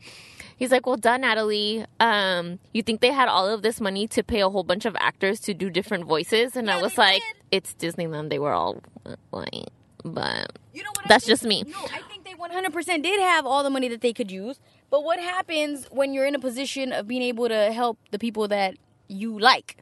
[0.56, 1.84] He's like, well, done, Natalie.
[2.00, 4.96] Um, you think they had all of this money to pay a whole bunch of
[5.00, 6.56] actors to do different voices?
[6.56, 7.42] And I was like, did.
[7.52, 8.30] it's Disneyland.
[8.30, 8.84] They were all
[9.32, 9.70] white,
[10.06, 11.06] but You know what?
[11.06, 11.64] I That's think- just me.
[11.64, 14.60] No, I think they 100% did have all the money that they could use.
[14.90, 18.48] But what happens when you're in a position of being able to help the people
[18.50, 18.76] that
[19.08, 19.78] you like?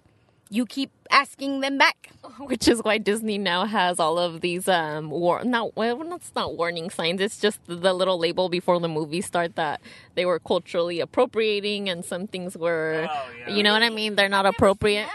[0.51, 2.09] you keep asking them back.
[2.39, 6.57] Which is why Disney now has all of these um war not well that's not
[6.57, 7.21] warning signs.
[7.21, 9.81] It's just the little label before the movie start that
[10.15, 13.55] they were culturally appropriating and some things were Oh, yeah.
[13.55, 14.15] you know what I mean?
[14.15, 15.07] They're not appropriate.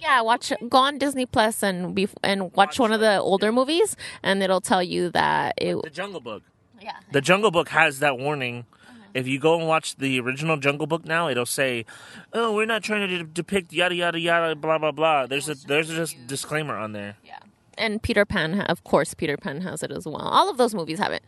[0.00, 3.52] Yeah, watch go on Disney Plus and be and watch, Watch one of the older
[3.52, 6.42] movies and it'll tell you that it The Jungle Book.
[6.80, 6.96] Yeah.
[7.12, 8.66] The Jungle Book has that warning.
[9.14, 11.86] If you go and watch the original Jungle Book now, it'll say,
[12.32, 15.54] "Oh, we're not trying to de- depict yada yada yada blah blah blah." There's a
[15.54, 17.16] there's a just disclaimer on there.
[17.24, 17.38] Yeah.
[17.76, 20.16] And Peter Pan, of course, Peter Pan has it as well.
[20.16, 21.22] All of those movies have it.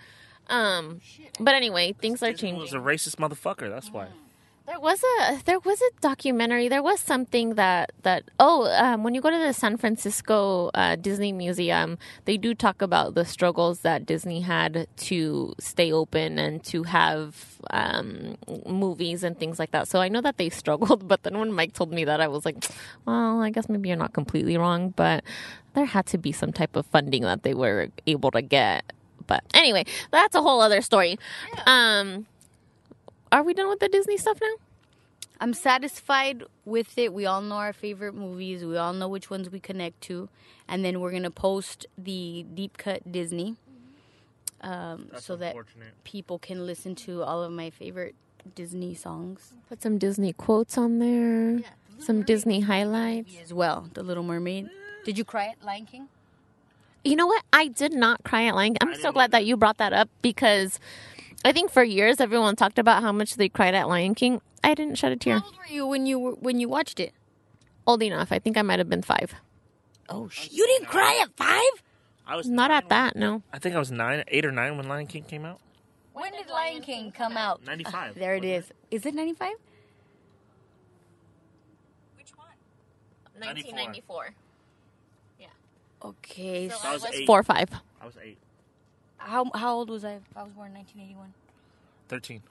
[0.48, 1.00] Um,
[1.38, 3.70] but anyway, things are Disney was a racist motherfucker.
[3.70, 4.08] That's why.
[4.70, 6.68] There was a there was a documentary.
[6.68, 10.94] There was something that that oh, um, when you go to the San Francisco uh,
[10.94, 16.62] Disney Museum, they do talk about the struggles that Disney had to stay open and
[16.66, 19.88] to have um, movies and things like that.
[19.88, 21.09] So I know that they struggled.
[21.09, 22.64] But then when Mike told me that, I was like,
[23.06, 25.24] well, I guess maybe you're not completely wrong, but
[25.74, 28.85] there had to be some type of funding that they were able to get.
[29.26, 31.18] But anyway, that's a whole other story.
[31.66, 32.26] Um,
[33.32, 34.54] are we done with the Disney stuff now?
[35.42, 37.12] I'm satisfied with it.
[37.14, 38.64] We all know our favorite movies.
[38.64, 40.28] We all know which ones we connect to,
[40.68, 43.56] and then we're gonna post the deep cut Disney,
[44.60, 45.56] um, so that
[46.04, 48.14] people can listen to all of my favorite
[48.54, 51.60] Disney songs Put some Disney quotes on there.
[51.98, 53.34] some Disney highlights.
[53.42, 53.88] as well.
[53.94, 54.68] The Little Mermaid.
[55.04, 56.08] Did you cry at Lion King?
[57.04, 57.42] You know what?
[57.52, 58.76] I did not cry at Lion.
[58.82, 60.78] I'm so glad that you brought that up because
[61.44, 64.40] I think for years everyone talked about how much they cried at Lion King.
[64.62, 65.38] I didn't shed a tear.
[65.38, 67.12] How old were you when you were, when you watched it?
[67.87, 68.31] Old enough.
[68.31, 69.35] I think I might have been five.
[70.09, 71.83] Oh, sh- you didn't cry at five?
[72.26, 73.42] I was Not at that, no.
[73.53, 75.61] I think I was nine, eight or nine when Lion King came out.
[76.12, 77.64] When did Lion King come out?
[77.64, 78.14] Ninety five.
[78.14, 78.70] There it is.
[78.90, 79.53] Is it 95?
[82.16, 82.46] Which one?
[83.38, 84.35] 1994.
[86.03, 86.68] Okay.
[86.68, 87.26] So so I was I was eight.
[87.26, 87.68] four or five.
[88.00, 88.38] I was eight.
[89.20, 90.14] How how old was I?
[90.14, 91.33] if I was born in 1981.
[92.09, 92.42] Thirteen.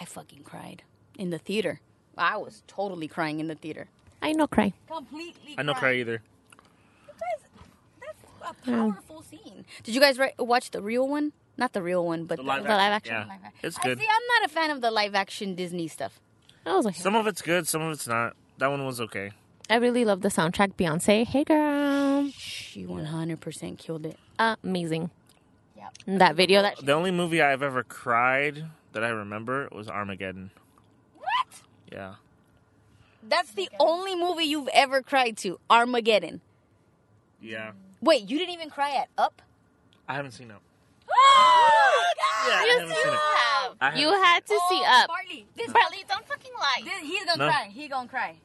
[0.00, 0.82] I fucking cried
[1.18, 1.80] in the theater.
[2.16, 3.88] I was totally crying in the theater.
[4.20, 4.72] I know cry.
[4.88, 5.54] Completely.
[5.58, 6.22] I no cry either.
[8.00, 9.64] That's a powerful scene.
[9.82, 11.32] Did you guys ri- watch the real one?
[11.56, 13.14] Not the real one, but The the, live The live action.
[13.14, 13.60] Yeah, live action.
[13.62, 13.98] it's I good.
[13.98, 14.06] see.
[14.10, 16.20] I'm not a fan of the live action Disney stuff.
[16.64, 17.00] That was okay.
[17.00, 18.34] Some of it's good, some of it's not.
[18.58, 19.32] That one was okay.
[19.70, 20.74] I really love the soundtrack.
[20.74, 24.18] Beyonce, hey girl, She 100% killed it.
[24.38, 25.10] amazing.
[25.82, 26.18] Yep.
[26.18, 30.50] That video that The only movie I've ever cried that I remember was Armageddon.
[31.16, 31.62] What?
[31.90, 32.14] Yeah.
[33.22, 35.58] That's the only movie you've ever cried to.
[35.70, 36.40] Armageddon.
[37.40, 37.72] Yeah.
[38.00, 39.42] Wait, you didn't even cry at Up?
[40.08, 40.62] I haven't seen Up.
[41.14, 42.04] Oh,
[42.48, 43.18] Yeah, I haven't seen it.
[43.80, 45.08] Haven't you had to see oh, up.
[45.08, 46.82] Bartley, this, Bartley, don't fucking lie.
[46.84, 47.48] this- he's gonna No.
[47.50, 47.70] cry.
[47.72, 48.36] He gonna cry.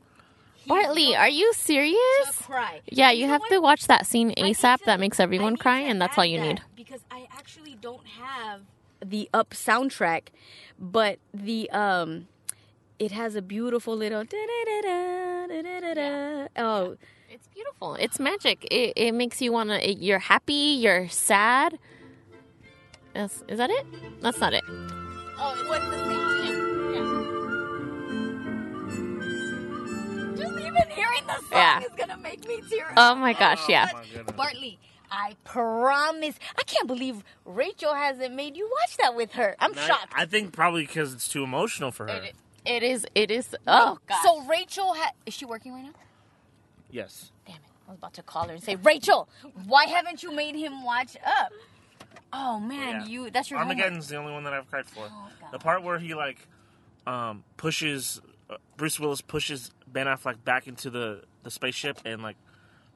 [0.67, 1.97] Bartley, are you serious?
[2.43, 2.81] cry.
[2.89, 3.49] Yeah, you know have what?
[3.51, 4.79] to watch that scene ASAP.
[4.79, 6.61] to- That makes everyone cry, and that's all you that need.
[6.75, 8.61] because I actually don't have
[9.03, 10.27] the Up soundtrack,
[10.79, 12.27] but the um,
[12.99, 14.23] it has a beautiful little.
[14.23, 16.47] da-da-da-da.
[16.57, 16.97] Oh,
[17.29, 17.95] It's beautiful.
[17.95, 18.65] It's magic.
[18.71, 19.93] It, it makes you want to.
[19.93, 20.53] You're happy.
[20.79, 21.77] You're sad.
[23.15, 23.85] Is, is that it?
[24.21, 24.63] That's not it.
[24.67, 25.55] oh,
[30.67, 31.79] even hearing the song Yeah.
[31.81, 32.93] is gonna make me tear up.
[32.97, 33.89] Oh my gosh, yeah.
[33.93, 34.31] my.
[34.33, 34.79] Bartley,
[35.11, 36.35] I promise.
[36.57, 39.55] I can't believe Rachel hasn't made you watch that with her.
[39.59, 40.13] I'm I, shocked.
[40.15, 42.13] I think probably because it's too emotional for her.
[42.23, 43.05] It, it is.
[43.15, 43.55] It is.
[43.65, 44.17] Oh god.
[44.23, 45.93] So Rachel ha- is she working right now?
[46.91, 47.31] Yes.
[47.45, 47.61] Damn it!
[47.87, 49.27] I was about to call her and say, Rachel,
[49.65, 51.51] why haven't you made him watch up?
[52.33, 53.05] Oh man, Yeah.
[53.05, 53.77] you that's your homework.
[53.77, 55.05] Armageddon's the only one that I've cried for.
[55.09, 55.51] Oh, God.
[55.53, 56.45] the part where he like
[57.05, 58.19] um, pushes
[58.77, 62.37] Bruce Willis pushes Ben Affleck back into the the spaceship and like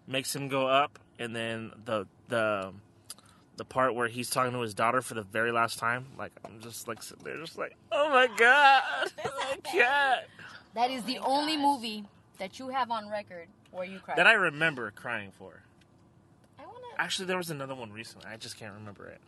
[0.07, 2.71] makes him go up, and then the the
[3.57, 6.07] the part where he's talking to his daughter for the very last time.
[6.17, 8.81] Like I'm just like sitting there, just like, oh my god,
[9.25, 10.25] I can't.
[10.73, 12.05] That is the oh only movie
[12.37, 14.17] that you have on record where you cried.
[14.17, 15.61] That I remember crying for.
[16.57, 18.27] I wanna, Actually, there was another one recently.
[18.31, 19.19] I just can't remember it.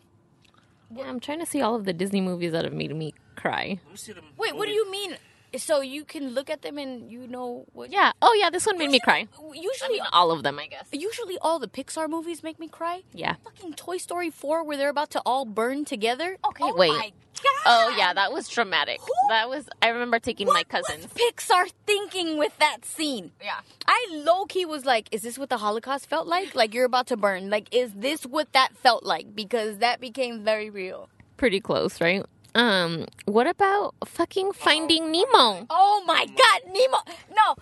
[0.90, 3.80] yeah, I'm trying to see all of the Disney movies that have made me cry.
[3.84, 5.18] Let me see the Wait, what do you mean?
[5.58, 7.92] So you can look at them and you know what?
[7.92, 8.12] Yeah.
[8.22, 9.28] Oh yeah, this one made me cry.
[9.38, 10.88] I Usually, mean, all of them, I guess.
[10.92, 13.04] usually all the Pixar movies make me cry.
[13.14, 13.36] Yeah.
[13.44, 16.38] Fucking Toy Story 4 where they're about to all burn together.
[16.48, 16.90] Okay, oh wait.
[16.90, 17.12] My
[17.44, 17.64] God.
[17.66, 19.00] Oh yeah, that was dramatic.
[19.02, 19.68] Who- That was.
[19.82, 21.04] I remember taking What my cousins.
[21.04, 23.32] was Pixar thinking with that scene?
[23.42, 23.60] Yeah.
[23.88, 26.56] I low key was like, is this what the Holocaust felt like?
[26.56, 27.50] Like you're about to burn.
[27.50, 29.36] Like, is this what that felt like?
[29.36, 31.10] Because that became very real.
[31.38, 32.24] Pretty close, right?
[32.56, 35.66] Um, what about fucking Finding Nemo?
[35.70, 36.98] Oh my God, Nemo!
[37.36, 37.56] No,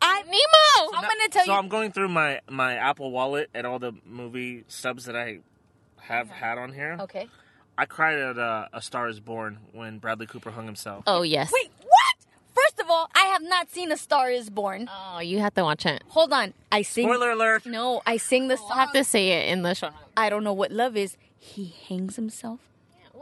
[0.00, 0.96] I Nemo.
[0.96, 1.56] I'm gonna tell so you.
[1.56, 5.38] So I'm going through my my Apple Wallet and all the movie subs that I
[6.00, 6.96] have had on here.
[7.00, 7.28] okay.
[7.78, 11.04] I cried at uh, A Star Is Born when Bradley Cooper hung himself.
[11.06, 11.50] Oh yes.
[11.54, 12.16] Wait, what?
[12.54, 14.90] First of all, I have not seen A Star Is Born.
[14.92, 16.02] Oh, you have to watch it.
[16.08, 16.52] Hold on.
[16.70, 17.06] I sing.
[17.08, 17.64] Spoiler alert!
[17.64, 18.76] No, I sing the I'll song.
[18.76, 19.90] have to say it in the show.
[20.16, 21.16] I don't know what love is.
[21.38, 22.60] He hangs himself.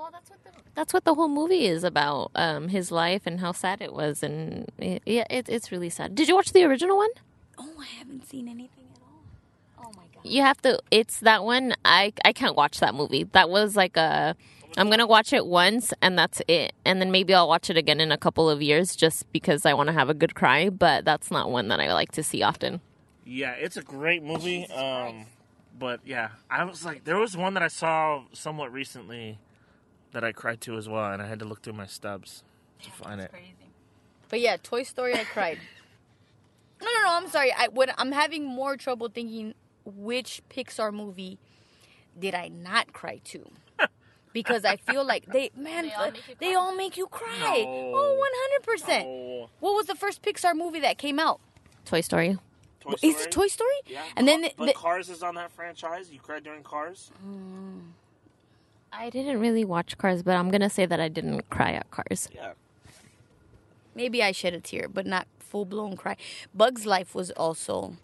[0.00, 2.30] Well, that's what the that's what the whole movie is about.
[2.34, 6.14] Um, his life and how sad it was, and it, yeah, it, it's really sad.
[6.14, 7.10] Did you watch the original one?
[7.58, 9.84] Oh, I haven't seen anything at all.
[9.84, 10.24] Oh my god.
[10.24, 10.80] You have to.
[10.90, 11.74] It's that one.
[11.84, 13.24] I I can't watch that movie.
[13.24, 14.34] That was like a.
[14.78, 18.00] I'm gonna watch it once and that's it, and then maybe I'll watch it again
[18.00, 20.70] in a couple of years just because I want to have a good cry.
[20.70, 22.80] But that's not one that I like to see often.
[23.26, 24.66] Yeah, it's a great movie.
[24.70, 25.26] Um,
[25.78, 29.36] but yeah, I was like, there was one that I saw somewhat recently
[30.12, 32.42] that I cried to as well, and I had to look through my stubs
[32.82, 33.30] to find it.
[33.30, 33.54] Crazy.
[34.28, 35.58] But yeah, Toy Story, I cried.
[36.82, 37.12] No, no, no.
[37.16, 37.52] I'm sorry.
[37.52, 39.52] I what I'm having more trouble thinking
[39.84, 41.38] which Pixar movie
[42.18, 43.50] did I not cry to.
[44.32, 46.54] Because I feel like they, man, They all make you cry.
[46.56, 47.64] all make you cry.
[47.66, 47.92] Oh, no.
[47.96, 49.02] Oh, 100%.
[49.04, 51.40] Oh, What was the first Pixar movie that came out?
[51.84, 52.38] Toy Story.
[52.78, 53.74] Toy Is it Toy Story?
[53.86, 56.10] Yeah, And then Ca- the- but the- Cars is on that franchise.
[56.12, 57.10] You cried during Cars.
[57.26, 57.90] Mm.
[58.92, 62.28] I didn't really watch Cars, but I'm gonna say that I didn't cry at Cars.
[62.34, 62.52] Yeah.
[63.94, 66.16] Maybe I shed a tear, but not full blown cry.
[66.54, 67.96] Bugs Life was also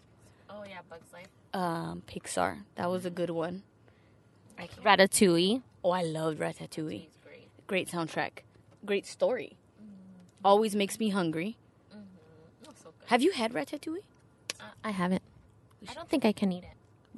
[0.51, 1.29] Oh yeah, Bugs Life.
[1.55, 2.63] um, Pixar.
[2.77, 3.63] That was a good one.
[4.83, 5.63] Ratatouille.
[5.85, 7.09] Oh, I loved Ratatouille.
[7.25, 7.49] great.
[7.67, 8.39] Great soundtrack.
[8.85, 9.57] Great story.
[9.81, 10.47] Mm-hmm.
[10.47, 11.57] Always makes me hungry.
[11.95, 12.71] Mm-hmm.
[13.07, 14.03] Have you had Ratatouille?
[14.59, 15.23] Uh, I haven't.
[15.89, 16.71] I don't think I can eat it.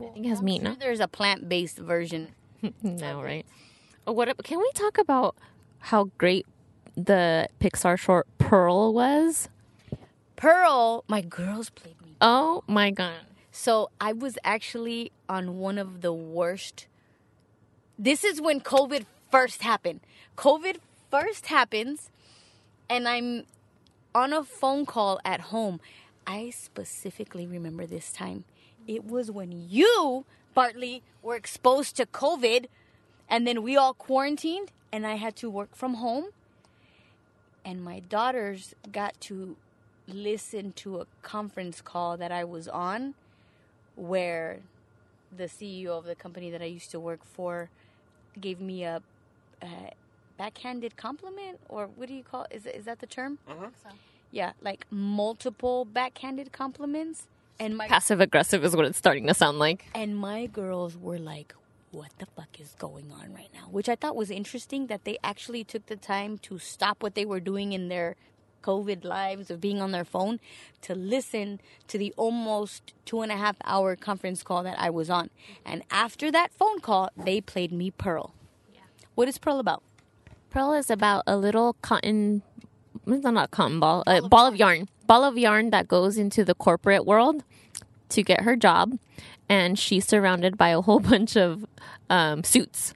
[0.05, 0.75] I think it has meat, no?
[0.75, 2.29] There's a plant based version.
[2.83, 3.47] no, right?
[4.07, 4.43] Oh, what?
[4.45, 5.37] Can we talk about
[5.79, 6.47] how great
[6.97, 9.49] the Pixar short Pearl was?
[10.37, 12.17] Pearl, my girls played me.
[12.21, 13.21] Oh my god!
[13.53, 16.87] So I was actually on one of the worst.
[17.99, 20.01] This is when COVID first happened.
[20.37, 20.79] COVID
[21.11, 22.11] first happens,
[22.89, 23.45] and I'm
[24.15, 25.81] on a phone call at home.
[26.27, 28.45] I specifically remember this time.
[28.87, 30.25] It was when you,
[30.59, 32.67] Bartley, were exposed to COVID,
[33.29, 36.31] and then we all quarantined, and I had to work from home.
[37.65, 39.57] And my daughters got to
[40.09, 43.15] listen to a conference call that I was on
[43.95, 44.59] where
[45.37, 47.71] the CEO of the company that I used to work for
[48.41, 49.01] gave me a,
[49.63, 49.93] a
[50.39, 52.47] backhanded compliment, or what do you call?
[52.51, 53.39] Is is that the term?
[53.49, 53.69] Uh-huh.
[54.33, 57.29] Yeah, like multiple backhanded compliments,
[57.61, 59.87] and my Passive aggressive is what it's starting to sound like.
[59.95, 61.55] and my girls were like,
[61.91, 65.19] "What the fuck is going on right now?" Which I thought was interesting that they
[65.23, 68.17] actually took the time to stop what they were doing in their
[68.63, 70.41] COVID lives of being on their phone
[70.83, 75.09] to listen to the almost two and a half hour conference call that I was
[75.09, 75.31] on.
[75.65, 78.35] And after that phone call, they played me Pearl.
[79.15, 79.83] What is Pearl about?
[80.51, 82.43] Pearl is about a little cotton.
[83.09, 84.05] It's not a cotton ball.
[84.07, 84.89] A ball of yarn.
[85.07, 87.43] Ball of yarn that goes into the corporate world
[88.11, 88.99] to get her job,
[89.49, 91.65] and she's surrounded by a whole bunch of
[92.11, 92.95] um, suits.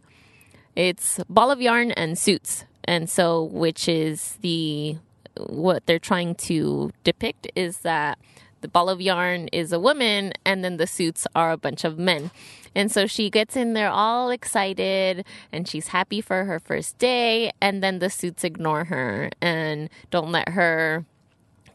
[0.77, 4.98] It's ball of yarn and suits, and so which is the
[5.38, 8.18] what they're trying to depict is that
[8.62, 11.98] the ball of yarn is a woman and then the suits are a bunch of
[11.98, 12.31] men.
[12.75, 17.53] And so she gets in there all excited and she's happy for her first day
[17.61, 21.05] and then the suits ignore her and don't let her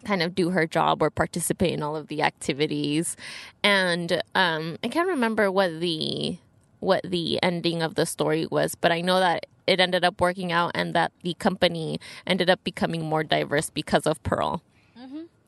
[0.04, 3.16] kind of do her job or participate in all of the activities.
[3.64, 6.40] And um, I can't remember what the
[6.80, 10.52] what the ending of the story was, but I know that it ended up working
[10.52, 14.62] out and that the company ended up becoming more diverse because of Pearl.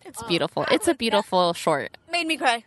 [0.10, 0.66] It's beautiful.
[0.72, 1.98] It's a beautiful short.
[2.12, 2.64] Made me cry.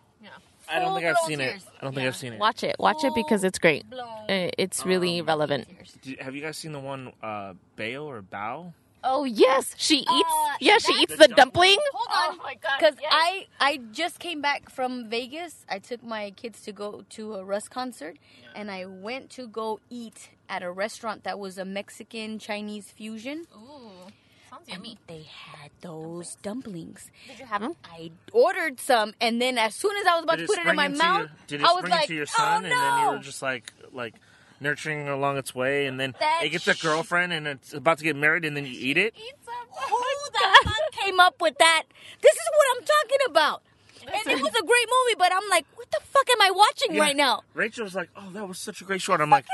[0.70, 1.62] I don't think I've Full-blown seen it.
[1.80, 2.38] I don't think I've seen it.
[2.38, 2.76] Watch it.
[2.78, 3.88] Watch it because it's great.
[3.90, 4.08] Blown.
[4.30, 5.68] Uh, It's really relevant.
[6.00, 8.72] Do- have you guys seen the one uh, Bao or Bao?
[9.04, 10.08] Oh yes, she eats.
[10.32, 11.76] Uh, yeah, she eats the the dumpling.
[11.92, 12.38] Hold on.
[12.38, 12.78] Oh my god!
[12.78, 15.66] Because I I just came back from Vegas.
[15.68, 18.16] I took my kids to go to a Russ concert,
[18.54, 23.46] and I went to go eat at a restaurant that was a Mexican Chinese fusion.
[23.56, 24.06] Ooh,
[24.52, 27.10] sounds And they had those dumplings.
[27.28, 27.74] Did you have them?
[27.84, 30.76] I ordered some, and then as soon as I was about to put it in
[30.76, 33.00] my mouth, your, did it I was like, into your "Oh son, no!" and then
[33.06, 34.14] you were just like like
[34.60, 38.04] nurturing along its way, and then That it gets a girlfriend, and it's about to
[38.04, 39.14] get married, and then you eat it.
[39.16, 41.84] Who the fuck came up with that?
[42.20, 43.62] This is what I'm talking about.
[44.02, 46.94] And it was a great movie, but I'm like, what the fuck am I watching
[46.96, 47.02] Yeah.
[47.02, 47.42] right now?
[47.54, 49.46] Rachel was like, "Oh, that was such a great short." I'm like,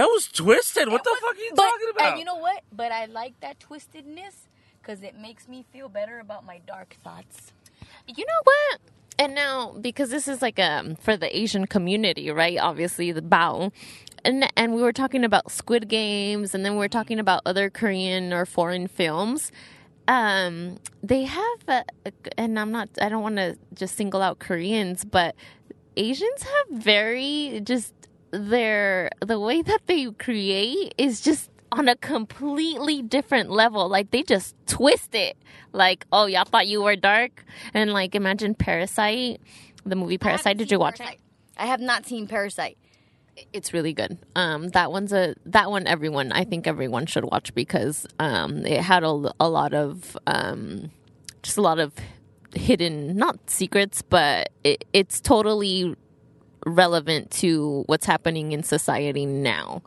[0.00, 0.88] "That was twisted.
[0.88, 2.62] What the fuck are you but, talking about?" And you know what?
[2.72, 4.48] But I like that twistedness
[4.80, 7.52] because it makes me feel better about my dark thoughts.
[8.06, 8.80] You know what?
[9.18, 12.56] And now because this is like um for the Asian community, right?
[12.58, 13.70] Obviously the Bao.
[14.24, 17.68] And and we were talking about Squid Games and then we were talking about other
[17.68, 19.52] Korean or foreign films.
[20.08, 21.84] Um they have a,
[22.38, 25.34] and I'm not I don't want to just single out Koreans, but
[25.96, 27.92] Asians have very just
[28.30, 33.88] their the way that they create is just on a completely different level.
[33.88, 35.36] Like they just twist it.
[35.72, 39.40] Like, oh, y'all thought you were dark, and like imagine Parasite,
[39.84, 40.56] the movie Parasite.
[40.56, 41.20] Did you watch Parasite.
[41.56, 42.78] I have not seen Parasite.
[43.52, 44.18] It's really good.
[44.34, 45.86] Um, that one's a that one.
[45.86, 50.90] Everyone, I think everyone should watch because um, it had a, a lot of um,
[51.42, 51.94] just a lot of
[52.54, 55.94] hidden not secrets, but it, it's totally
[56.66, 59.82] relevant to what's happening in society now.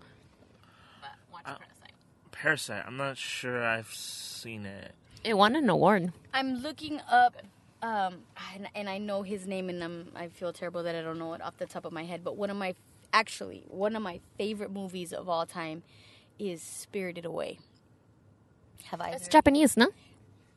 [2.32, 2.84] Parasite.
[2.86, 4.92] I'm not sure I've seen it.
[5.24, 6.12] It won an award.
[6.34, 7.38] I'm looking up,
[7.82, 8.18] um,
[8.54, 11.34] and, and I know his name, and I'm, I feel terrible that I don't know
[11.36, 12.22] it off the top of my head.
[12.22, 12.76] But one of my,
[13.14, 15.84] actually, one of my favorite movies of all time
[16.38, 17.60] is Spirited Away.
[18.88, 19.12] Have I?
[19.12, 19.88] It's Japanese, no?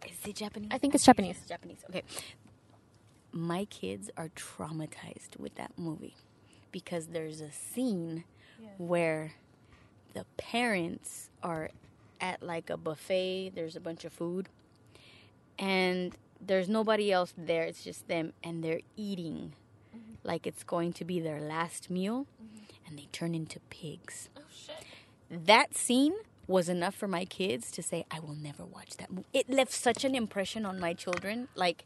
[0.04, 0.70] Is it Japanese?
[0.72, 1.36] I think it's Japanese.
[1.38, 1.84] It's Japanese.
[1.88, 2.02] Okay.
[3.36, 6.16] My kids are traumatized with that movie
[6.72, 8.24] because there's a scene
[8.78, 9.34] where
[10.14, 11.68] the parents are
[12.18, 14.48] at like a buffet, there's a bunch of food,
[15.58, 19.52] and there's nobody else there, it's just them, and they're eating
[19.94, 20.14] mm-hmm.
[20.24, 22.64] like it's going to be their last meal, mm-hmm.
[22.86, 24.30] and they turn into pigs.
[24.34, 24.40] Oh,
[25.30, 26.14] that scene
[26.46, 29.26] was enough for my kids to say, I will never watch that movie.
[29.34, 31.48] It left such an impression on my children.
[31.54, 31.84] Like,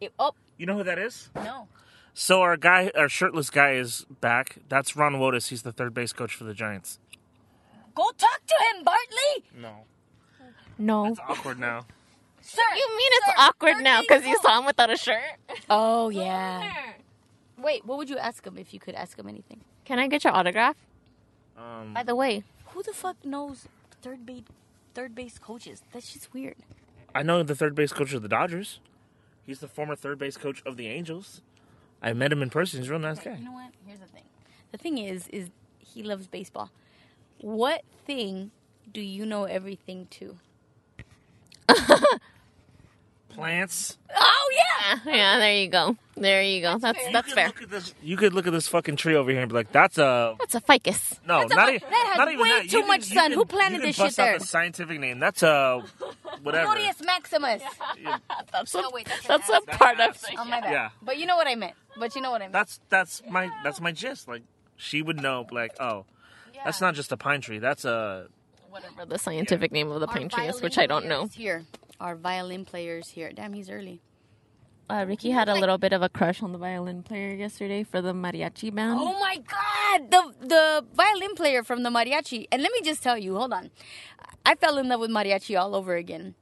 [0.00, 1.30] it, oh, You know who that is?
[1.36, 1.68] no.
[2.16, 4.58] So our guy, our shirtless guy, is back.
[4.68, 5.48] That's Ron Wotus.
[5.48, 7.00] He's the third base coach for the Giants.
[7.96, 9.44] Go talk to him, Bartley!
[9.60, 9.84] No,
[10.78, 11.06] No.
[11.06, 11.86] it's awkward now.
[12.40, 12.62] Sir!
[12.76, 15.22] You mean it's awkward third now because you saw him without a shirt?
[15.68, 16.92] Oh, yeah.
[17.58, 19.60] Wait, what would you ask him if you could ask him anything?
[19.84, 20.76] Can I get your autograph?
[21.58, 23.66] Um, By the way, Who the fuck knows
[24.02, 24.42] third base,
[24.94, 25.82] third base coaches?
[25.92, 26.56] That's just weird.
[27.14, 28.78] I know the third base coach of the Dodgers.
[29.46, 31.42] He's the former third base coach of the Angels.
[32.02, 32.80] I met him in person.
[32.80, 33.36] He's a real nice guy.
[33.38, 33.70] You know what?
[33.86, 34.24] Here's the thing.
[34.72, 36.70] The thing is, is he loves baseball.
[37.38, 38.50] What thing
[38.92, 40.38] do you know everything to?
[43.28, 43.98] Plants.
[44.14, 44.98] Oh yeah.
[45.06, 45.96] yeah, yeah, there you go.
[46.16, 46.78] There you go.
[46.78, 47.46] That's You that's could fair.
[47.48, 49.72] Look at this, you could look at this fucking tree over here and be like,
[49.72, 51.18] "That's a That's a ficus.
[51.26, 52.68] no, That's a not, fu- e- that has not even way that.
[52.70, 53.30] too You much you sun.
[53.30, 54.38] can- Who planted this bust shit there?
[54.38, 55.18] The scientific name.
[55.18, 55.82] That's a
[56.42, 56.66] whatever.
[56.66, 57.62] Glorious Maximus.
[58.52, 59.62] That's No, wait, that's that's a ass.
[59.78, 60.70] part of That's Oh my bad.
[60.72, 60.90] Yeah.
[61.02, 61.74] But you know what I meant.
[61.98, 62.52] But you know what I meant.
[62.52, 64.28] That's that's my that's my gist.
[64.28, 64.42] Like
[64.76, 65.46] she would know.
[65.50, 66.04] Like oh,
[66.64, 67.58] that's not just a pine tree.
[67.58, 68.26] That's a
[68.70, 71.26] whatever the scientific name of the Our pine tree is, which I don't know.
[71.34, 71.64] Here,
[72.00, 73.32] our violin players here.
[73.32, 74.00] Damn, he's early.
[74.88, 78.02] Uh, Ricky had a little bit of a crush on the violin player yesterday for
[78.02, 78.98] the mariachi band.
[79.00, 82.46] Oh my god, the the violin player from the mariachi.
[82.52, 83.70] And let me just tell you, hold on.
[84.44, 86.34] I fell in love with mariachi all over again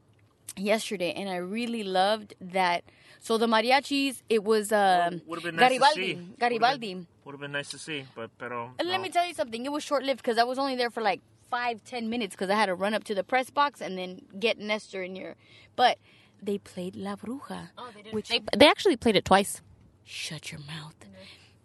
[0.57, 2.85] yesterday and I really loved that
[3.21, 6.15] so the mariachis it was um would have been nice to Garibaldi.
[6.15, 6.29] see.
[6.39, 7.07] Garibaldi.
[7.25, 8.73] Would have been nice to see, but pero.
[8.79, 9.65] And let me tell you something.
[9.65, 12.51] It was short lived because I was only there for like five, ten minutes because
[12.51, 15.37] I had to run up to the press box and then get Nestor in here.
[15.77, 15.99] But
[16.43, 17.69] they played La Bruja.
[17.79, 19.61] Oh, which They, they actually played it twice.
[20.05, 20.95] shut your mouth.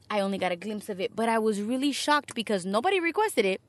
[0.10, 3.44] I only got a glimpse of it, but I was really shocked because nobody requested
[3.46, 3.60] it.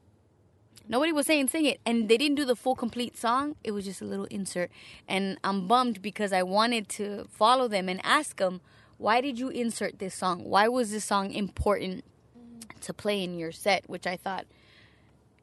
[0.89, 3.57] Nobody was saying sing it, and they didn't do the full complete song.
[3.65, 4.71] It was just a little insert,
[5.09, 8.61] and I'm bummed because I wanted to follow them and ask them,
[8.99, 10.45] why did you insert this song?
[10.45, 12.05] Why was this song important
[12.83, 13.89] to play in your set?
[13.89, 14.47] Which I thought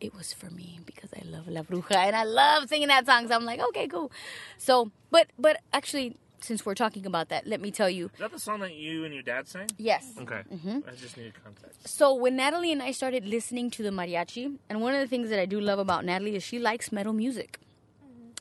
[0.02, 3.28] it was for me because I love La Bruja and I love singing that song.
[3.28, 4.12] So I'm like, okay, cool.
[4.58, 8.32] So, but but actually, since we're talking about that, let me tell you, Is that
[8.32, 9.68] the song that you and your dad sang?
[9.78, 10.14] yes.
[10.20, 10.42] Okay.
[10.54, 10.80] Mm-hmm.
[10.88, 11.88] I just needed context.
[11.88, 15.30] So when Natalie and I started listening to the mariachi, and one of the things
[15.30, 17.60] that I do love about Natalie is she likes metal music.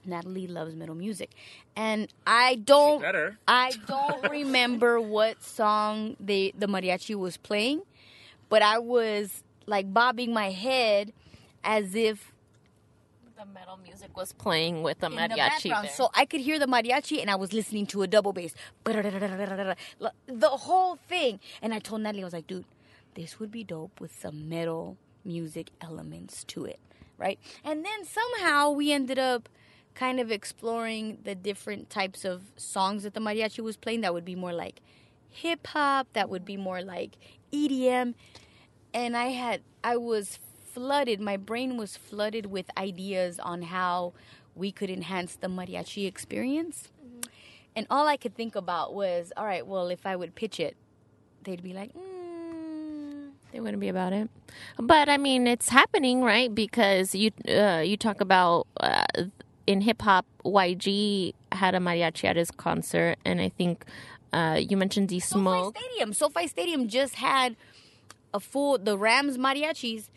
[0.06, 1.30] Natalie loves metal music,
[1.76, 3.00] and I don't.
[3.00, 3.38] better.
[3.48, 7.80] I don't remember what song they the mariachi was playing,
[8.50, 11.14] but I was like bobbing my head
[11.64, 12.32] as if
[13.36, 15.70] The metal music was playing with the the mariachi.
[15.82, 15.90] there.
[15.90, 18.54] So I could hear the mariachi and I was listening to a double bass.
[18.84, 21.40] The whole thing.
[21.60, 22.64] And I told Natalie, I was like, dude,
[23.14, 26.78] this would be dope with some metal music elements to it.
[27.18, 27.38] Right?
[27.64, 29.48] And then somehow we ended up
[29.94, 34.24] kind of exploring the different types of songs that the mariachi was playing that would
[34.24, 34.80] be more like
[35.30, 37.16] hip hop, that would be more like
[37.52, 38.14] EDM.
[38.92, 40.38] And I had, I was
[40.74, 44.12] flooded, my brain was flooded with ideas on how
[44.54, 46.88] we could enhance the mariachi experience.
[47.76, 50.76] And all I could think about was, all right, well, if I would pitch it,
[51.44, 54.28] they'd be like, mm, They wouldn't be about it,
[54.78, 56.52] but I mean, it's happening, right?
[56.54, 59.04] Because you uh, you talk about uh,
[59.66, 63.84] in hip hop, YG had a mariachi at his concert, and I think
[64.32, 65.76] uh, you mentioned D Smoke.
[65.76, 66.12] SoFi Stadium.
[66.12, 67.56] SoFi Stadium just had
[68.32, 70.08] a full the Rams mariachis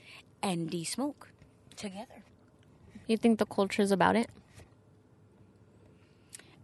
[0.41, 1.29] and D Smoke
[1.75, 2.23] together.
[3.07, 4.29] You think the culture is about it?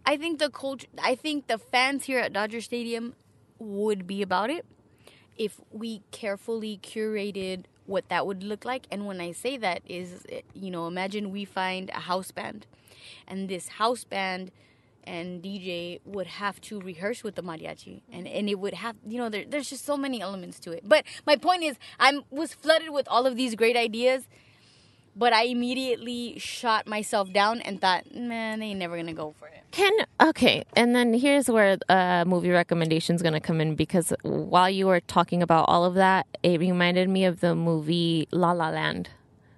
[0.06, 0.86] I think the culture.
[1.02, 3.14] I think the fans here at Dodger Stadium
[3.58, 4.66] would be about it
[5.36, 8.86] if we carefully curated what that would look like.
[8.90, 12.66] And when I say that, is you know, imagine we find a house band,
[13.26, 14.50] and this house band
[15.06, 19.18] and DJ would have to rehearse with the mariachi, and and it would have you
[19.18, 20.82] know there, there's just so many elements to it.
[20.88, 24.26] But my point is, I was flooded with all of these great ideas.
[25.16, 29.46] But I immediately shot myself down and thought, man, they ain't never gonna go for
[29.46, 29.62] it.
[29.70, 34.68] Can okay, and then here's where uh, movie recommendation is to come in because while
[34.68, 38.70] you were talking about all of that, it reminded me of the movie La La
[38.70, 39.10] Land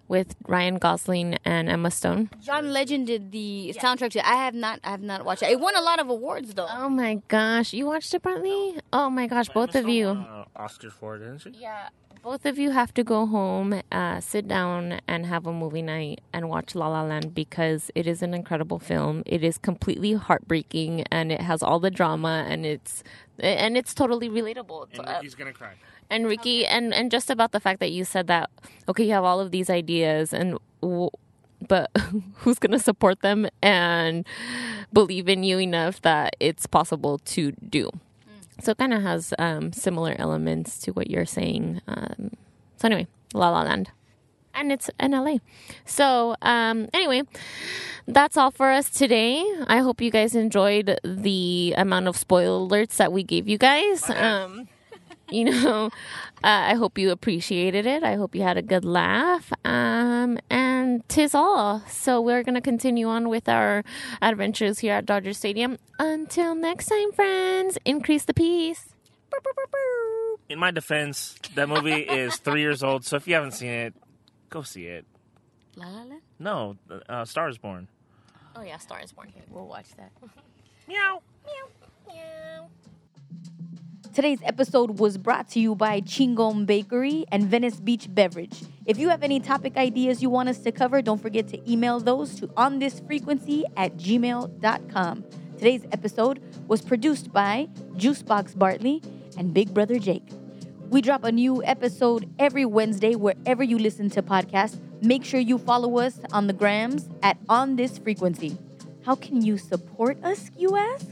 [0.08, 2.30] with Ryan Gosling and Emma Stone.
[2.42, 4.26] John Legend did the soundtrack to.
[4.28, 4.80] I have not.
[4.84, 5.50] I have not watched it.
[5.50, 6.68] It won a lot of awards though.
[6.70, 8.80] Oh my gosh, you watched it, Brantley?
[8.92, 10.08] Oh my gosh, both of you.
[10.08, 11.50] Uh, Oscars for it, didn't she?
[11.50, 11.88] Yeah,
[12.22, 16.20] both of you have to go home, uh, sit down, and have a movie night
[16.32, 19.22] and watch La La Land because it is an incredible film.
[19.26, 23.04] It is completely heartbreaking and it has all the drama and it's
[23.38, 24.88] and it's totally relatable.
[24.90, 25.74] It's, And uh, Ricky's gonna cry.
[26.10, 28.50] And Ricky, and and just about the fact that you said that
[28.88, 31.10] okay, you have all of these ideas, and w-
[31.66, 31.90] but
[32.36, 34.26] who's gonna support them and
[34.92, 37.90] believe in you enough that it's possible to do?
[38.62, 41.82] So it kind of has um, similar elements to what you're saying.
[41.86, 42.30] Um,
[42.76, 43.90] so anyway, La La Land.
[44.54, 45.36] And it's in LA.
[45.84, 47.24] So, um, anyway,
[48.08, 49.44] that's all for us today.
[49.66, 54.08] I hope you guys enjoyed the amount of spoiler alerts that we gave you guys.
[54.08, 54.68] Um,
[55.30, 55.90] you know, uh,
[56.42, 58.02] I hope you appreciated it.
[58.02, 59.52] I hope you had a good laugh.
[59.64, 61.80] Um, and tis all.
[61.88, 63.84] So we're going to continue on with our
[64.22, 65.78] adventures here at Dodger Stadium.
[65.98, 68.88] Until next time, friends, increase the peace.
[70.48, 73.94] In my defense, that movie is three years old, so if you haven't seen it,
[74.48, 75.04] go see it.
[75.74, 76.22] La La Land.
[76.38, 76.76] No,
[77.08, 77.88] uh, Star is Born.
[78.54, 79.32] Oh, yeah, Star is Born.
[79.50, 80.12] We'll watch that.
[80.88, 81.20] Meow.
[81.44, 82.14] Meow.
[82.14, 82.68] Meow.
[84.16, 88.62] Today's episode was brought to you by Chingon Bakery and Venice Beach Beverage.
[88.86, 92.00] If you have any topic ideas you want us to cover, don't forget to email
[92.00, 95.24] those to onthisfrequency at gmail.com.
[95.58, 99.02] Today's episode was produced by Juicebox Bartley
[99.36, 100.26] and Big Brother Jake.
[100.88, 104.80] We drop a new episode every Wednesday wherever you listen to podcasts.
[105.02, 108.56] Make sure you follow us on the grams at On This Frequency.
[109.04, 111.06] How can you support us, you ask?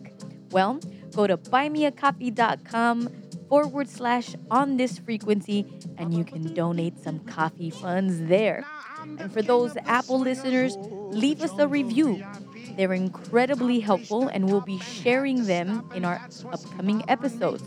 [0.53, 0.81] Well,
[1.15, 3.09] go to buymeacoffee.com
[3.49, 8.65] forward slash on this frequency and you can donate some coffee funds there.
[9.19, 12.25] And for those Apple listeners, leave us a review.
[12.77, 16.21] They're incredibly helpful and we'll be sharing them in our
[16.53, 17.63] upcoming episodes.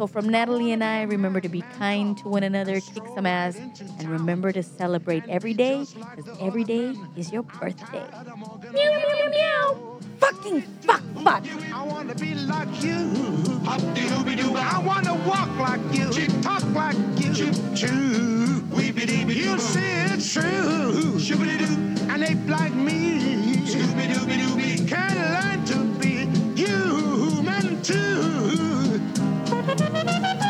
[0.00, 3.56] So, from Natalie and I, remember to be kind to one another, kick some ass,
[3.58, 5.84] and remember to celebrate every day
[6.16, 8.06] because every day is your birthday.
[8.72, 10.00] Meow, meow, meow.
[10.18, 11.02] Fucking fuck.
[11.74, 13.12] I wanna be like you.
[13.66, 16.10] I wanna walk like you.
[16.40, 17.34] Talk like you.
[19.34, 21.20] You say it's true.
[22.08, 22.70] And like
[30.18, 30.49] Bye.